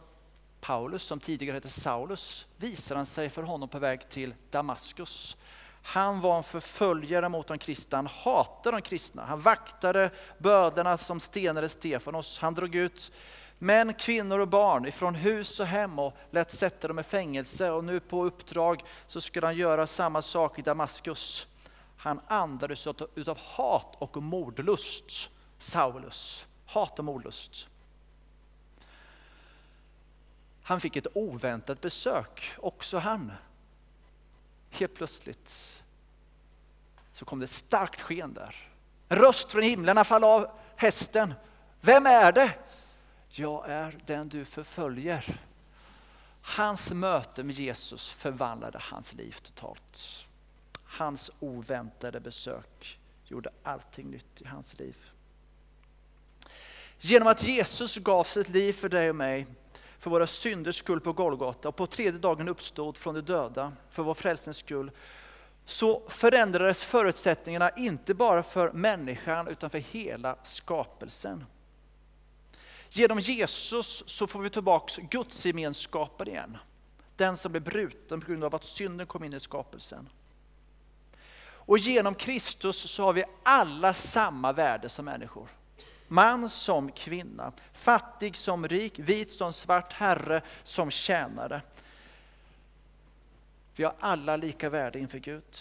Paulus, 0.60 1.02
som 1.02 1.20
tidigare 1.20 1.54
hette 1.54 1.68
Saulus, 1.68 2.46
visar 2.56 2.96
han 2.96 3.06
sig 3.06 3.30
för 3.30 3.42
honom 3.42 3.68
på 3.68 3.78
väg 3.78 4.08
till 4.08 4.34
Damaskus. 4.50 5.36
Han 5.82 6.20
var 6.20 6.36
en 6.36 6.42
förföljare 6.42 7.28
mot 7.28 7.46
de 7.46 7.58
kristna, 7.58 7.98
han 7.98 8.06
hatade 8.06 8.76
de 8.76 8.82
kristna. 8.82 9.24
Han 9.24 9.40
vaktade 9.40 10.10
bödlarna 10.38 10.98
som 10.98 11.20
stenade 11.20 11.68
Stefanos. 11.68 12.38
Han 12.38 12.54
drog 12.54 12.74
ut 12.74 13.12
män, 13.58 13.94
kvinnor 13.94 14.38
och 14.38 14.48
barn 14.48 14.86
ifrån 14.86 15.14
hus 15.14 15.60
och 15.60 15.66
hem 15.66 15.98
och 15.98 16.16
lät 16.30 16.50
sätta 16.50 16.88
dem 16.88 16.98
i 16.98 17.02
fängelse. 17.02 17.70
Och 17.70 17.84
nu 17.84 18.00
på 18.00 18.24
uppdrag 18.24 18.84
så 19.06 19.20
skulle 19.20 19.46
han 19.46 19.56
göra 19.56 19.86
samma 19.86 20.22
sak 20.22 20.58
i 20.58 20.62
Damaskus. 20.62 21.46
Han 21.96 22.20
andades 22.26 22.86
utav 23.14 23.38
hat 23.38 23.94
och 23.98 24.22
mordlust, 24.22 25.30
Saulus. 25.58 26.46
Hat 26.66 26.98
och 26.98 27.04
mordlust. 27.04 27.68
Han 30.66 30.80
fick 30.80 30.96
ett 30.96 31.06
oväntat 31.14 31.80
besök, 31.80 32.54
också 32.58 32.98
han. 32.98 33.32
Helt 34.70 34.94
plötsligt 34.94 35.82
så 37.12 37.24
kom 37.24 37.38
det 37.38 37.44
ett 37.44 37.50
starkt 37.50 38.00
sken 38.00 38.34
där. 38.34 38.68
En 39.08 39.18
röst 39.18 39.52
från 39.52 39.62
himlen, 39.62 39.96
han 39.96 40.04
föll 40.04 40.24
av 40.24 40.50
hästen. 40.76 41.34
Vem 41.80 42.06
är 42.06 42.32
det? 42.32 42.54
Jag 43.28 43.70
är 43.70 43.98
den 44.06 44.28
du 44.28 44.44
förföljer. 44.44 45.40
Hans 46.42 46.92
möte 46.92 47.42
med 47.42 47.54
Jesus 47.54 48.08
förvandlade 48.08 48.78
hans 48.82 49.12
liv 49.12 49.36
totalt. 49.42 50.26
Hans 50.84 51.30
oväntade 51.40 52.20
besök 52.20 52.98
gjorde 53.24 53.50
allting 53.62 54.10
nytt 54.10 54.40
i 54.40 54.46
hans 54.46 54.78
liv. 54.78 54.96
Genom 56.98 57.28
att 57.28 57.42
Jesus 57.42 57.96
gav 57.96 58.24
sitt 58.24 58.48
liv 58.48 58.72
för 58.72 58.88
dig 58.88 59.10
och 59.10 59.16
mig, 59.16 59.46
för 60.06 60.10
våra 60.10 60.26
synders 60.26 60.76
skull 60.76 61.00
på 61.00 61.12
Golgata 61.12 61.68
och 61.68 61.76
på 61.76 61.86
tredje 61.86 62.20
dagen 62.20 62.48
uppstod 62.48 62.96
från 62.96 63.14
de 63.14 63.20
döda 63.20 63.72
för 63.90 64.02
vår 64.02 64.14
frälsnings 64.14 64.56
skull, 64.56 64.90
så 65.64 66.02
förändrades 66.08 66.84
förutsättningarna 66.84 67.70
inte 67.70 68.14
bara 68.14 68.42
för 68.42 68.72
människan 68.72 69.48
utan 69.48 69.70
för 69.70 69.78
hela 69.78 70.36
skapelsen. 70.44 71.44
Genom 72.90 73.18
Jesus 73.18 74.04
så 74.06 74.26
får 74.26 74.40
vi 74.40 74.50
tillbaka 74.50 75.02
Guds 75.10 75.46
gemenskapen 75.46 76.28
igen. 76.28 76.58
Den 77.16 77.36
som 77.36 77.52
blev 77.52 77.62
bruten 77.62 78.20
på 78.20 78.26
grund 78.26 78.44
av 78.44 78.54
att 78.54 78.64
synden 78.64 79.06
kom 79.06 79.24
in 79.24 79.34
i 79.34 79.40
skapelsen. 79.40 80.08
Och 81.48 81.78
genom 81.78 82.14
Kristus 82.14 82.90
så 82.90 83.02
har 83.02 83.12
vi 83.12 83.24
alla 83.42 83.94
samma 83.94 84.52
värde 84.52 84.88
som 84.88 85.04
människor. 85.04 85.48
Man 86.08 86.50
som 86.50 86.92
kvinna, 86.92 87.52
fattig 87.72 88.36
som 88.36 88.68
rik, 88.68 88.98
vit 88.98 89.30
som 89.30 89.52
svart, 89.52 89.92
herre 89.92 90.42
som 90.62 90.90
tjänare. 90.90 91.62
Vi 93.76 93.84
har 93.84 93.94
alla 94.00 94.36
lika 94.36 94.70
värde 94.70 94.98
inför 94.98 95.18
Gud. 95.18 95.56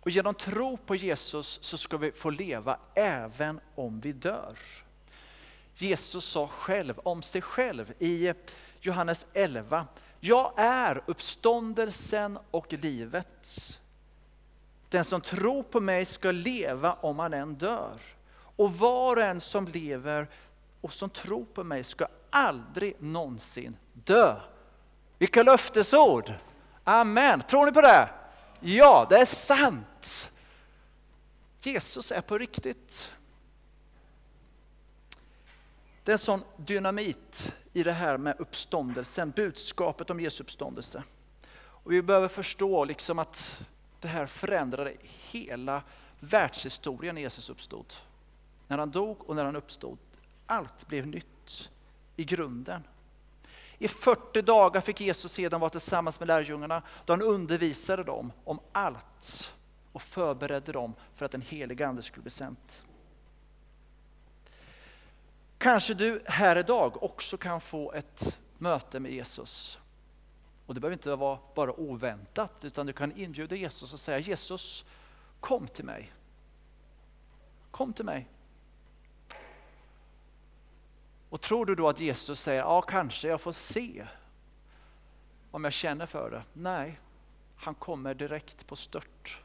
Och 0.00 0.10
genom 0.10 0.34
tro 0.34 0.76
på 0.76 0.96
Jesus 0.96 1.58
så 1.62 1.78
ska 1.78 1.96
vi 1.96 2.12
få 2.12 2.30
leva 2.30 2.78
även 2.94 3.60
om 3.74 4.00
vi 4.00 4.12
dör. 4.12 4.58
Jesus 5.76 6.24
sa 6.24 6.48
själv 6.48 6.98
om 6.98 7.22
sig 7.22 7.42
själv 7.42 7.92
i 7.98 8.32
Johannes 8.80 9.26
11. 9.32 9.86
Jag 10.20 10.52
är 10.56 11.02
uppståndelsen 11.06 12.38
och 12.50 12.72
livet. 12.72 13.78
Den 14.88 15.04
som 15.04 15.20
tror 15.20 15.62
på 15.62 15.80
mig 15.80 16.04
ska 16.04 16.30
leva 16.30 16.92
om 16.92 17.18
han 17.18 17.34
än 17.34 17.54
dör. 17.54 17.98
Och 18.56 18.74
var 18.74 19.16
och 19.16 19.22
en 19.22 19.40
som 19.40 19.68
lever 19.68 20.28
och 20.80 20.92
som 20.92 21.10
tror 21.10 21.44
på 21.44 21.64
mig 21.64 21.84
ska 21.84 22.06
aldrig 22.30 22.96
någonsin 22.98 23.76
dö. 23.92 24.40
Vilka 25.18 25.42
löftesord! 25.42 26.32
Amen. 26.84 27.42
Tror 27.42 27.66
ni 27.66 27.72
på 27.72 27.80
det? 27.80 28.08
Ja, 28.60 29.06
det 29.10 29.16
är 29.16 29.24
sant. 29.24 30.30
Jesus 31.62 32.12
är 32.12 32.20
på 32.20 32.38
riktigt. 32.38 33.12
Det 36.04 36.12
är 36.12 36.12
en 36.12 36.18
sån 36.18 36.44
dynamit 36.56 37.52
i 37.72 37.82
det 37.82 37.92
här 37.92 38.16
med 38.16 38.36
uppståndelsen, 38.38 39.30
budskapet 39.30 40.10
om 40.10 40.20
Jesu 40.20 40.42
uppståndelse. 40.42 41.02
Och 41.56 41.92
vi 41.92 42.02
behöver 42.02 42.28
förstå 42.28 42.84
liksom 42.84 43.18
att 43.18 43.62
det 44.00 44.08
här 44.08 44.26
förändrade 44.26 44.94
hela 45.02 45.82
världshistorien 46.20 47.14
när 47.14 47.22
Jesus 47.22 47.50
uppstod. 47.50 47.94
När 48.68 48.78
han 48.78 48.90
dog 48.90 49.30
och 49.30 49.36
när 49.36 49.44
han 49.44 49.56
uppstod. 49.56 49.98
Allt 50.46 50.86
blev 50.86 51.06
nytt 51.06 51.70
i 52.16 52.24
grunden. 52.24 52.82
I 53.78 53.88
40 53.88 54.42
dagar 54.42 54.80
fick 54.80 55.00
Jesus 55.00 55.32
sedan 55.32 55.60
vara 55.60 55.70
tillsammans 55.70 56.20
med 56.20 56.26
lärjungarna 56.26 56.82
då 57.04 57.12
han 57.12 57.22
undervisade 57.22 58.04
dem 58.04 58.32
om 58.44 58.60
allt 58.72 59.54
och 59.92 60.02
förberedde 60.02 60.72
dem 60.72 60.94
för 61.14 61.24
att 61.26 61.32
den 61.32 61.42
helige 61.42 61.88
Ande 61.88 62.02
skulle 62.02 62.22
bli 62.22 62.30
sänd. 62.30 62.56
Kanske 65.58 65.94
du 65.94 66.22
här 66.26 66.56
idag 66.56 67.02
också 67.02 67.36
kan 67.36 67.60
få 67.60 67.92
ett 67.92 68.38
möte 68.58 69.00
med 69.00 69.12
Jesus. 69.12 69.78
Och 70.66 70.74
det 70.74 70.80
behöver 70.80 70.96
inte 70.96 71.16
vara 71.16 71.38
bara 71.54 71.80
oväntat, 71.80 72.64
utan 72.64 72.86
du 72.86 72.92
kan 72.92 73.12
inbjuda 73.18 73.56
Jesus 73.56 73.92
och 73.92 74.00
säga 74.00 74.18
Jesus, 74.18 74.84
kom 75.40 75.68
till 75.68 75.84
mig. 75.84 76.12
Kom 77.70 77.92
till 77.92 78.04
mig. 78.04 78.28
Och 81.34 81.40
tror 81.40 81.66
du 81.66 81.74
då 81.74 81.88
att 81.88 82.00
Jesus 82.00 82.40
säger, 82.40 82.60
ja 82.60 82.82
kanske 82.82 83.28
jag 83.28 83.40
får 83.40 83.52
se 83.52 84.06
om 85.50 85.64
jag 85.64 85.72
känner 85.72 86.06
för 86.06 86.30
det? 86.30 86.42
Nej, 86.52 87.00
han 87.56 87.74
kommer 87.74 88.14
direkt 88.14 88.66
på 88.66 88.76
stört. 88.76 89.40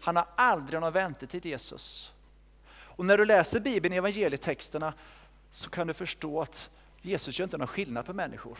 Han 0.00 0.16
har 0.16 0.26
aldrig 0.36 0.80
någon 0.80 0.92
väntetid 0.92 1.46
Jesus. 1.46 2.12
Och 2.68 3.04
när 3.04 3.18
du 3.18 3.24
läser 3.24 3.60
Bibeln, 3.60 3.94
evangelietexterna, 3.94 4.94
så 5.50 5.70
kan 5.70 5.86
du 5.86 5.94
förstå 5.94 6.40
att 6.40 6.70
Jesus 7.02 7.38
gör 7.38 7.44
inte 7.44 7.58
någon 7.58 7.66
skillnad 7.66 8.06
på 8.06 8.12
människor. 8.12 8.58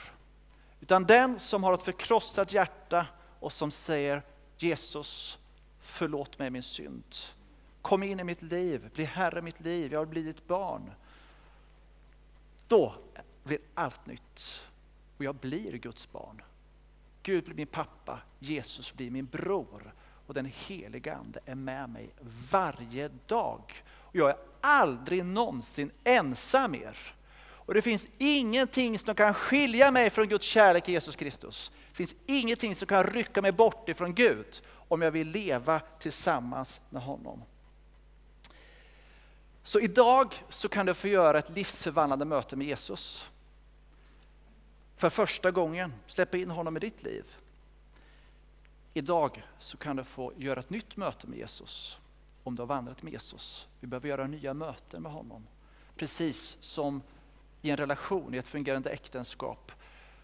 Utan 0.80 1.04
den 1.04 1.40
som 1.40 1.64
har 1.64 1.74
ett 1.74 1.82
förkrossat 1.82 2.52
hjärta 2.52 3.06
och 3.40 3.52
som 3.52 3.70
säger 3.70 4.22
Jesus, 4.56 5.38
förlåt 5.80 6.38
mig 6.38 6.50
min 6.50 6.62
synd. 6.62 7.14
Kom 7.82 8.02
in 8.02 8.20
i 8.20 8.24
mitt 8.24 8.42
liv, 8.42 8.90
bli 8.94 9.04
Herre 9.04 9.38
i 9.38 9.42
mitt 9.42 9.60
liv, 9.60 9.92
jag 9.92 10.00
har 10.00 10.06
blivit 10.06 10.36
ditt 10.36 10.46
barn. 10.46 10.90
Då 12.74 12.94
blir 13.44 13.58
allt 13.74 14.06
nytt 14.06 14.62
och 15.16 15.24
jag 15.24 15.34
blir 15.34 15.72
Guds 15.72 16.12
barn. 16.12 16.42
Gud 17.22 17.44
blir 17.44 17.54
min 17.54 17.66
pappa, 17.66 18.20
Jesus 18.38 18.94
blir 18.94 19.10
min 19.10 19.26
bror 19.26 19.94
och 20.26 20.34
den 20.34 20.52
heliga 20.54 21.14
Ande 21.14 21.40
är 21.46 21.54
med 21.54 21.88
mig 21.88 22.10
varje 22.50 23.10
dag. 23.26 23.62
Och 23.86 24.16
jag 24.16 24.30
är 24.30 24.36
aldrig 24.60 25.24
någonsin 25.24 25.90
ensam 26.04 26.70
mer. 26.70 26.98
Och 27.36 27.74
det 27.74 27.82
finns 27.82 28.06
ingenting 28.18 28.98
som 28.98 29.14
kan 29.14 29.34
skilja 29.34 29.90
mig 29.90 30.10
från 30.10 30.28
Guds 30.28 30.46
kärlek 30.46 30.88
i 30.88 30.92
Jesus 30.92 31.16
Kristus. 31.16 31.72
Det 31.88 31.96
finns 31.96 32.14
ingenting 32.26 32.74
som 32.74 32.86
kan 32.86 33.04
rycka 33.04 33.42
mig 33.42 33.52
bort 33.52 33.88
ifrån 33.88 34.14
Gud 34.14 34.62
om 34.88 35.02
jag 35.02 35.10
vill 35.10 35.28
leva 35.28 35.80
tillsammans 35.80 36.80
med 36.90 37.02
honom. 37.02 37.42
Så 39.66 39.80
idag 39.80 40.44
så 40.48 40.68
kan 40.68 40.86
du 40.86 40.94
få 40.94 41.08
göra 41.08 41.38
ett 41.38 41.50
livsförvandlande 41.50 42.24
möte 42.24 42.56
med 42.56 42.66
Jesus. 42.66 43.26
För 44.96 45.10
första 45.10 45.50
gången, 45.50 45.94
släppa 46.06 46.36
in 46.36 46.50
honom 46.50 46.76
i 46.76 46.80
ditt 46.80 47.02
liv. 47.02 47.24
Idag 48.94 49.44
så 49.58 49.76
kan 49.76 49.96
du 49.96 50.04
få 50.04 50.32
göra 50.36 50.60
ett 50.60 50.70
nytt 50.70 50.96
möte 50.96 51.26
med 51.26 51.38
Jesus, 51.38 51.98
om 52.42 52.56
du 52.56 52.62
har 52.62 52.66
vandrat 52.66 53.02
med 53.02 53.12
Jesus. 53.12 53.68
Vi 53.80 53.86
behöver 53.86 54.08
göra 54.08 54.26
nya 54.26 54.54
möten 54.54 55.02
med 55.02 55.12
honom. 55.12 55.46
Precis 55.96 56.56
som 56.60 57.02
i 57.62 57.70
en 57.70 57.76
relation, 57.76 58.34
i 58.34 58.38
ett 58.38 58.48
fungerande 58.48 58.90
äktenskap, 58.90 59.72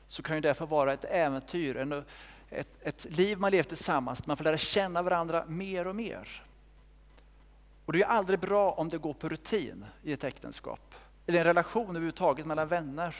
så 0.06 0.22
kan 0.22 0.36
ju 0.36 0.40
det 0.40 0.54
få 0.54 0.66
vara 0.66 0.92
ett 0.92 1.04
äventyr, 1.04 2.04
ett, 2.50 2.68
ett 2.80 3.04
liv 3.04 3.38
man 3.38 3.50
lever 3.50 3.68
tillsammans, 3.68 4.26
man 4.26 4.36
får 4.36 4.44
lära 4.44 4.58
känna 4.58 5.02
varandra 5.02 5.44
mer 5.46 5.86
och 5.86 5.96
mer. 5.96 6.44
Och 7.90 7.94
det 7.94 8.02
är 8.02 8.06
aldrig 8.06 8.40
bra 8.40 8.70
om 8.70 8.88
det 8.88 8.98
går 8.98 9.14
på 9.14 9.28
rutin 9.28 9.84
i 10.02 10.12
ett 10.12 10.24
äktenskap, 10.24 10.94
eller 11.26 11.38
en 11.38 11.44
relation 11.44 11.88
överhuvudtaget 11.88 12.46
mellan 12.46 12.68
vänner, 12.68 13.16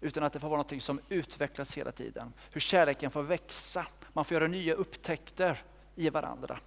utan 0.00 0.22
att 0.22 0.32
det 0.32 0.40
får 0.40 0.48
vara 0.48 0.62
något 0.62 0.82
som 0.82 1.00
utvecklas 1.08 1.78
hela 1.78 1.92
tiden. 1.92 2.32
Hur 2.50 2.60
kärleken 2.60 3.10
får 3.10 3.22
växa, 3.22 3.86
man 4.12 4.24
får 4.24 4.34
göra 4.34 4.46
nya 4.46 4.74
upptäckter 4.74 5.62
i 5.94 6.10
varandra. 6.10 6.60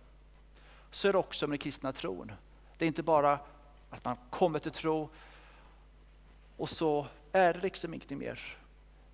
Så 0.91 1.07
är 1.07 1.11
det 1.11 1.17
också 1.17 1.47
med 1.47 1.51
den 1.51 1.63
kristna 1.63 1.91
tron. 1.91 2.31
Det 2.77 2.85
är 2.85 2.87
inte 2.87 3.03
bara 3.03 3.39
att 3.89 4.05
man 4.05 4.17
kommer 4.29 4.59
till 4.59 4.71
tro 4.71 5.09
och 6.57 6.69
så 6.69 7.07
är 7.31 7.53
det 7.53 7.59
liksom 7.59 7.93
ingenting 7.93 8.17
mer. 8.17 8.57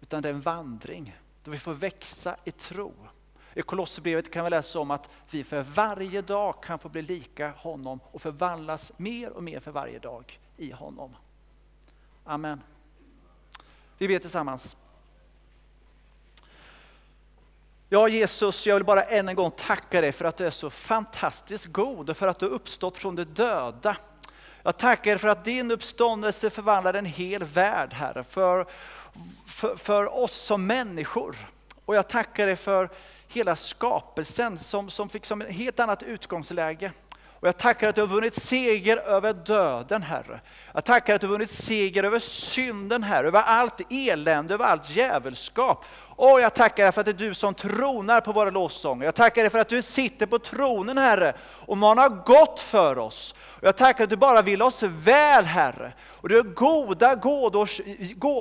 Utan 0.02 0.22
det 0.22 0.30
är 0.30 0.34
en 0.34 0.42
vandring 0.42 1.18
då 1.44 1.52
vi 1.52 1.60
får 1.60 1.74
växa 1.74 2.36
i 2.44 2.52
tro. 2.52 2.94
I 3.60 3.62
Kolosserbrevet 3.62 4.32
kan 4.32 4.44
vi 4.44 4.50
läsa 4.50 4.80
om 4.80 4.92
att 4.92 5.10
vi 5.30 5.44
för 5.44 5.62
varje 5.62 6.22
dag 6.22 6.64
kan 6.64 6.80
få 6.80 6.90
bli 6.90 7.02
lika 7.02 7.54
honom 7.58 8.00
och 8.12 8.22
förvandlas 8.22 8.92
mer 8.98 9.30
och 9.30 9.44
mer 9.44 9.60
för 9.60 9.72
varje 9.72 10.00
dag 10.00 10.40
i 10.58 10.72
honom. 10.72 11.16
Amen. 12.24 12.62
Vi 13.98 14.08
ber 14.08 14.20
tillsammans. 14.20 14.78
Ja 17.90 18.08
Jesus, 18.08 18.68
jag 18.68 18.76
vill 18.76 18.86
bara 18.86 19.04
än 19.04 19.30
en 19.30 19.36
gång 19.36 19.52
tacka 19.52 20.02
dig 20.02 20.12
för 20.12 20.26
att 20.26 20.38
du 20.38 20.46
är 20.46 20.52
så 20.52 20.70
fantastiskt 20.70 21.66
god 21.66 22.10
och 22.10 22.18
för 22.18 22.28
att 22.28 22.40
du 22.40 22.46
uppstått 22.46 22.98
från 22.98 23.16
de 23.16 23.24
döda. 23.24 23.98
Jag 24.64 24.78
tackar 24.78 25.12
dig 25.12 25.20
för 25.20 25.28
att 25.28 25.46
din 25.46 25.72
uppståndelse 25.72 26.50
förvandlar 26.50 26.94
en 26.94 27.06
hel 27.06 27.44
värld, 27.44 27.94
Herre, 27.94 28.24
för, 28.24 28.66
för, 29.48 29.76
för 29.76 30.18
oss 30.18 30.36
som 30.36 30.68
människor. 30.68 31.36
Och 31.86 31.96
jag 31.96 32.10
tackar 32.10 32.48
dig 32.48 32.56
för 32.56 32.90
hela 33.30 33.56
skapelsen 33.56 34.58
som, 34.58 34.90
som 34.90 35.10
fick 35.10 35.26
som 35.26 35.42
ett 35.42 35.52
helt 35.52 35.80
annat 35.80 36.04
utgångsläge. 36.04 36.92
Och 37.42 37.48
jag 37.48 37.58
tackar 37.58 37.90
att 37.90 37.96
du 37.96 38.02
har 38.02 38.08
vunnit 38.08 38.36
seger 38.36 38.98
över 38.98 39.34
döden, 39.34 40.02
Herre. 40.02 40.40
Jag 40.74 40.86
tackar 40.86 41.16
att 41.16 41.22
du 41.22 41.28
har 41.28 41.32
vunnit 41.32 41.52
seger 41.52 42.04
över 42.04 42.20
synden, 42.20 43.04
Herre, 43.04 43.28
över 43.28 43.42
allt 43.42 43.82
elände, 43.90 44.54
över 44.54 44.66
allt 44.66 44.90
djävulskap. 44.90 45.86
Och 46.16 46.42
jag 46.42 46.54
tackar 46.54 46.84
dig 46.84 46.92
för 46.92 47.02
att 47.02 47.06
det 47.06 47.12
är 47.12 47.28
du 47.28 47.34
som 47.34 47.54
tronar 47.54 48.22
på 48.22 48.32
våra 48.32 48.50
lovsånger. 48.50 49.06
Jag 49.06 49.16
tackar 49.16 49.42
dig 49.42 49.50
för 49.50 49.60
att 49.60 49.70
du 49.70 49.82
sitter 49.82 50.26
på 50.26 50.40
tronen, 50.40 50.98
Herre, 50.98 51.34
och 51.66 51.78
manar 51.78 52.10
gott 52.10 52.60
för 52.60 52.98
oss. 52.98 53.36
Och 53.42 53.68
jag 53.68 53.78
tackar 53.78 54.04
att 54.04 54.10
du 54.10 54.16
bara 54.16 54.42
vill 54.42 54.62
oss 54.62 54.84
väl, 54.84 55.46
Herre. 55.46 55.94
Och 56.22 56.30
du 56.30 56.38
är 56.38 56.44
goda 56.44 57.16
gåvors, 57.16 57.82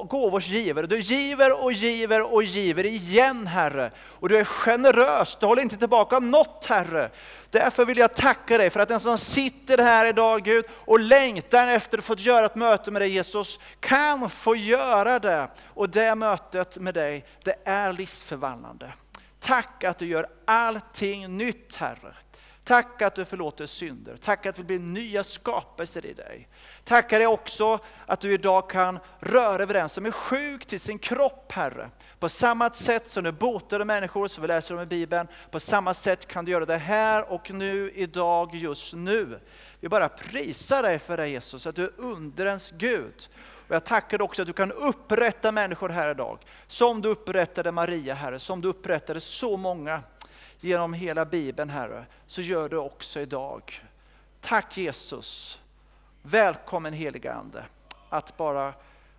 gåvors 0.05 0.49
givare. 0.49 0.87
Du 0.87 1.01
giver 1.01 1.65
och 1.65 1.73
giver 1.73 2.35
och 2.35 2.43
giver 2.43 2.87
igen, 2.87 3.47
Herre. 3.47 3.91
Och 4.07 4.29
du 4.29 4.39
är 4.39 4.45
generös, 4.45 5.37
du 5.41 5.47
håller 5.47 5.63
inte 5.63 5.77
tillbaka 5.77 6.19
något, 6.19 6.67
Herre. 6.69 7.11
Därför 7.51 7.85
vill 7.85 7.99
jag 7.99 8.15
tacka 8.15 8.59
dig 8.59 8.71
för 8.71 8.81
att 8.81 8.89
den 8.89 9.01
som 9.01 9.19
sitter 9.19 9.79
här 9.79 10.07
idag, 10.07 10.43
Gud, 10.43 10.65
och 10.71 11.01
längtar 11.01 11.69
efter 11.69 11.99
att 11.99 12.05
få 12.05 12.15
göra 12.15 12.47
ett 12.47 12.55
möte 12.55 12.91
med 12.91 13.03
dig, 13.03 13.11
Jesus, 13.11 13.61
kan 13.81 14.31
få 14.31 14.57
göra 14.57 15.19
det. 15.19 15.49
Och 15.75 15.91
det 15.91 16.15
mötet 16.15 16.79
med 16.79 16.95
dig, 16.95 17.25
det 17.45 17.57
är 17.65 17.93
livsförvandlande. 17.93 18.93
Tack 19.41 19.85
att 19.85 19.99
du 19.99 20.07
gör 20.07 20.27
allting 20.45 21.37
nytt, 21.37 21.75
Herre. 21.77 22.15
Tack 22.69 23.03
att 23.03 23.15
du 23.15 23.25
förlåter 23.25 23.67
synder. 23.67 24.17
Tack 24.17 24.47
att 24.47 24.59
vi 24.59 24.63
blir 24.63 24.79
nya 24.79 25.25
skapelser 25.25 26.07
i 26.07 26.13
dig. 26.13 26.49
Tackar 26.85 27.19
dig 27.19 27.27
också 27.27 27.79
att 28.07 28.21
du 28.21 28.33
idag 28.33 28.71
kan 28.71 28.99
röra 29.21 29.63
över 29.63 29.75
den 29.75 29.89
som 29.89 30.07
är 30.07 30.11
sjuk 30.11 30.67
till 30.67 30.81
sin 30.81 30.99
kropp, 30.99 31.53
Herre. 31.53 31.91
På 32.19 32.29
samma 32.29 32.71
sätt 32.71 33.09
som 33.09 33.25
du 33.25 33.33
botade 33.33 33.85
människor, 33.85 34.29
som 34.29 34.43
vi 34.43 34.49
läser 34.49 34.75
om 34.75 34.81
i 34.81 34.87
Bibeln, 34.87 35.29
på 35.51 35.61
samma 35.61 35.95
sätt 35.95 36.27
kan 36.27 36.45
du 36.45 36.53
göra 36.53 36.67
det 36.67 36.77
här 36.77 37.33
och 37.33 37.51
nu, 37.51 37.93
idag, 37.95 38.55
just 38.55 38.95
nu. 38.95 39.41
Vi 39.81 39.89
bara 39.89 40.09
prisar 40.09 40.83
dig 40.83 40.99
för 40.99 41.17
det 41.17 41.29
Jesus, 41.29 41.67
att 41.67 41.77
du 41.77 41.85
är 41.85 42.01
undrens 42.01 42.73
Gud. 42.79 43.29
Och 43.69 43.75
jag 43.75 43.85
tackar 43.85 44.19
dig 44.19 44.25
också 44.25 44.43
att 44.43 44.49
du 44.49 44.55
kan 44.55 44.73
upprätta 44.73 45.53
människor 45.53 45.89
här 45.89 46.11
idag, 46.11 46.39
som 46.67 47.03
du 47.03 47.09
upprättade 47.09 47.73
Maria, 47.73 48.15
Herre, 48.15 48.39
som 48.39 48.61
du 48.61 48.69
upprättade 48.69 49.21
så 49.21 49.57
många 49.57 50.03
genom 50.61 50.93
hela 50.93 51.25
Bibeln, 51.25 51.71
Herre, 51.71 52.07
så 52.27 52.43
gör 52.43 52.69
du 52.69 52.77
också 52.77 53.21
idag. 53.21 53.83
Tack 54.41 54.77
Jesus. 54.77 55.59
Välkommen 56.23 56.93
helige 56.93 57.33
Ande, 57.33 57.67
att 58.09 58.37
bara 58.37 58.75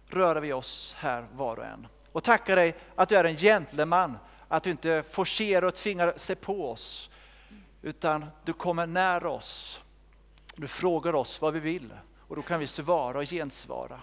röra 0.08 0.40
vid 0.40 0.54
oss 0.54 0.96
här 1.00 1.28
var 1.34 1.58
och 1.58 1.66
en. 1.66 1.88
Och 2.12 2.24
tackar 2.24 2.56
dig 2.56 2.76
att 2.96 3.10
du 3.10 3.16
är 3.16 3.24
en 3.24 3.38
gentleman, 3.38 4.18
att 4.48 4.64
du 4.64 4.70
inte 4.70 5.04
forcerar 5.12 5.68
och 5.68 5.76
tvingar 5.76 6.14
sig 6.18 6.36
på 6.36 6.72
oss, 6.72 7.10
utan 7.82 8.26
du 8.44 8.54
kommer 8.54 8.88
nära 8.88 9.30
oss. 9.30 9.82
Du 10.56 10.68
frågar 10.68 11.16
oss 11.16 11.42
vad 11.42 11.54
vi 11.54 11.60
vill 11.60 11.94
och 12.18 12.36
då 12.36 12.42
kan 12.42 12.60
vi 12.60 12.68
svara 12.68 13.18
och 13.18 13.26
gensvara. 13.26 14.02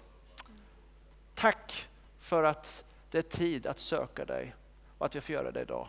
Tack 1.35 1.89
för 2.21 2.45
att 2.45 2.85
det 3.11 3.19
är 3.19 3.23
tid 3.23 3.67
att 3.67 3.79
söka 3.79 4.25
dig 4.25 4.55
och 4.99 5.07
att 5.07 5.17
vi 5.17 5.21
får 5.21 5.33
göra 5.33 5.51
det 5.51 5.63
idag. 5.63 5.89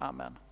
Amen. 0.00 0.47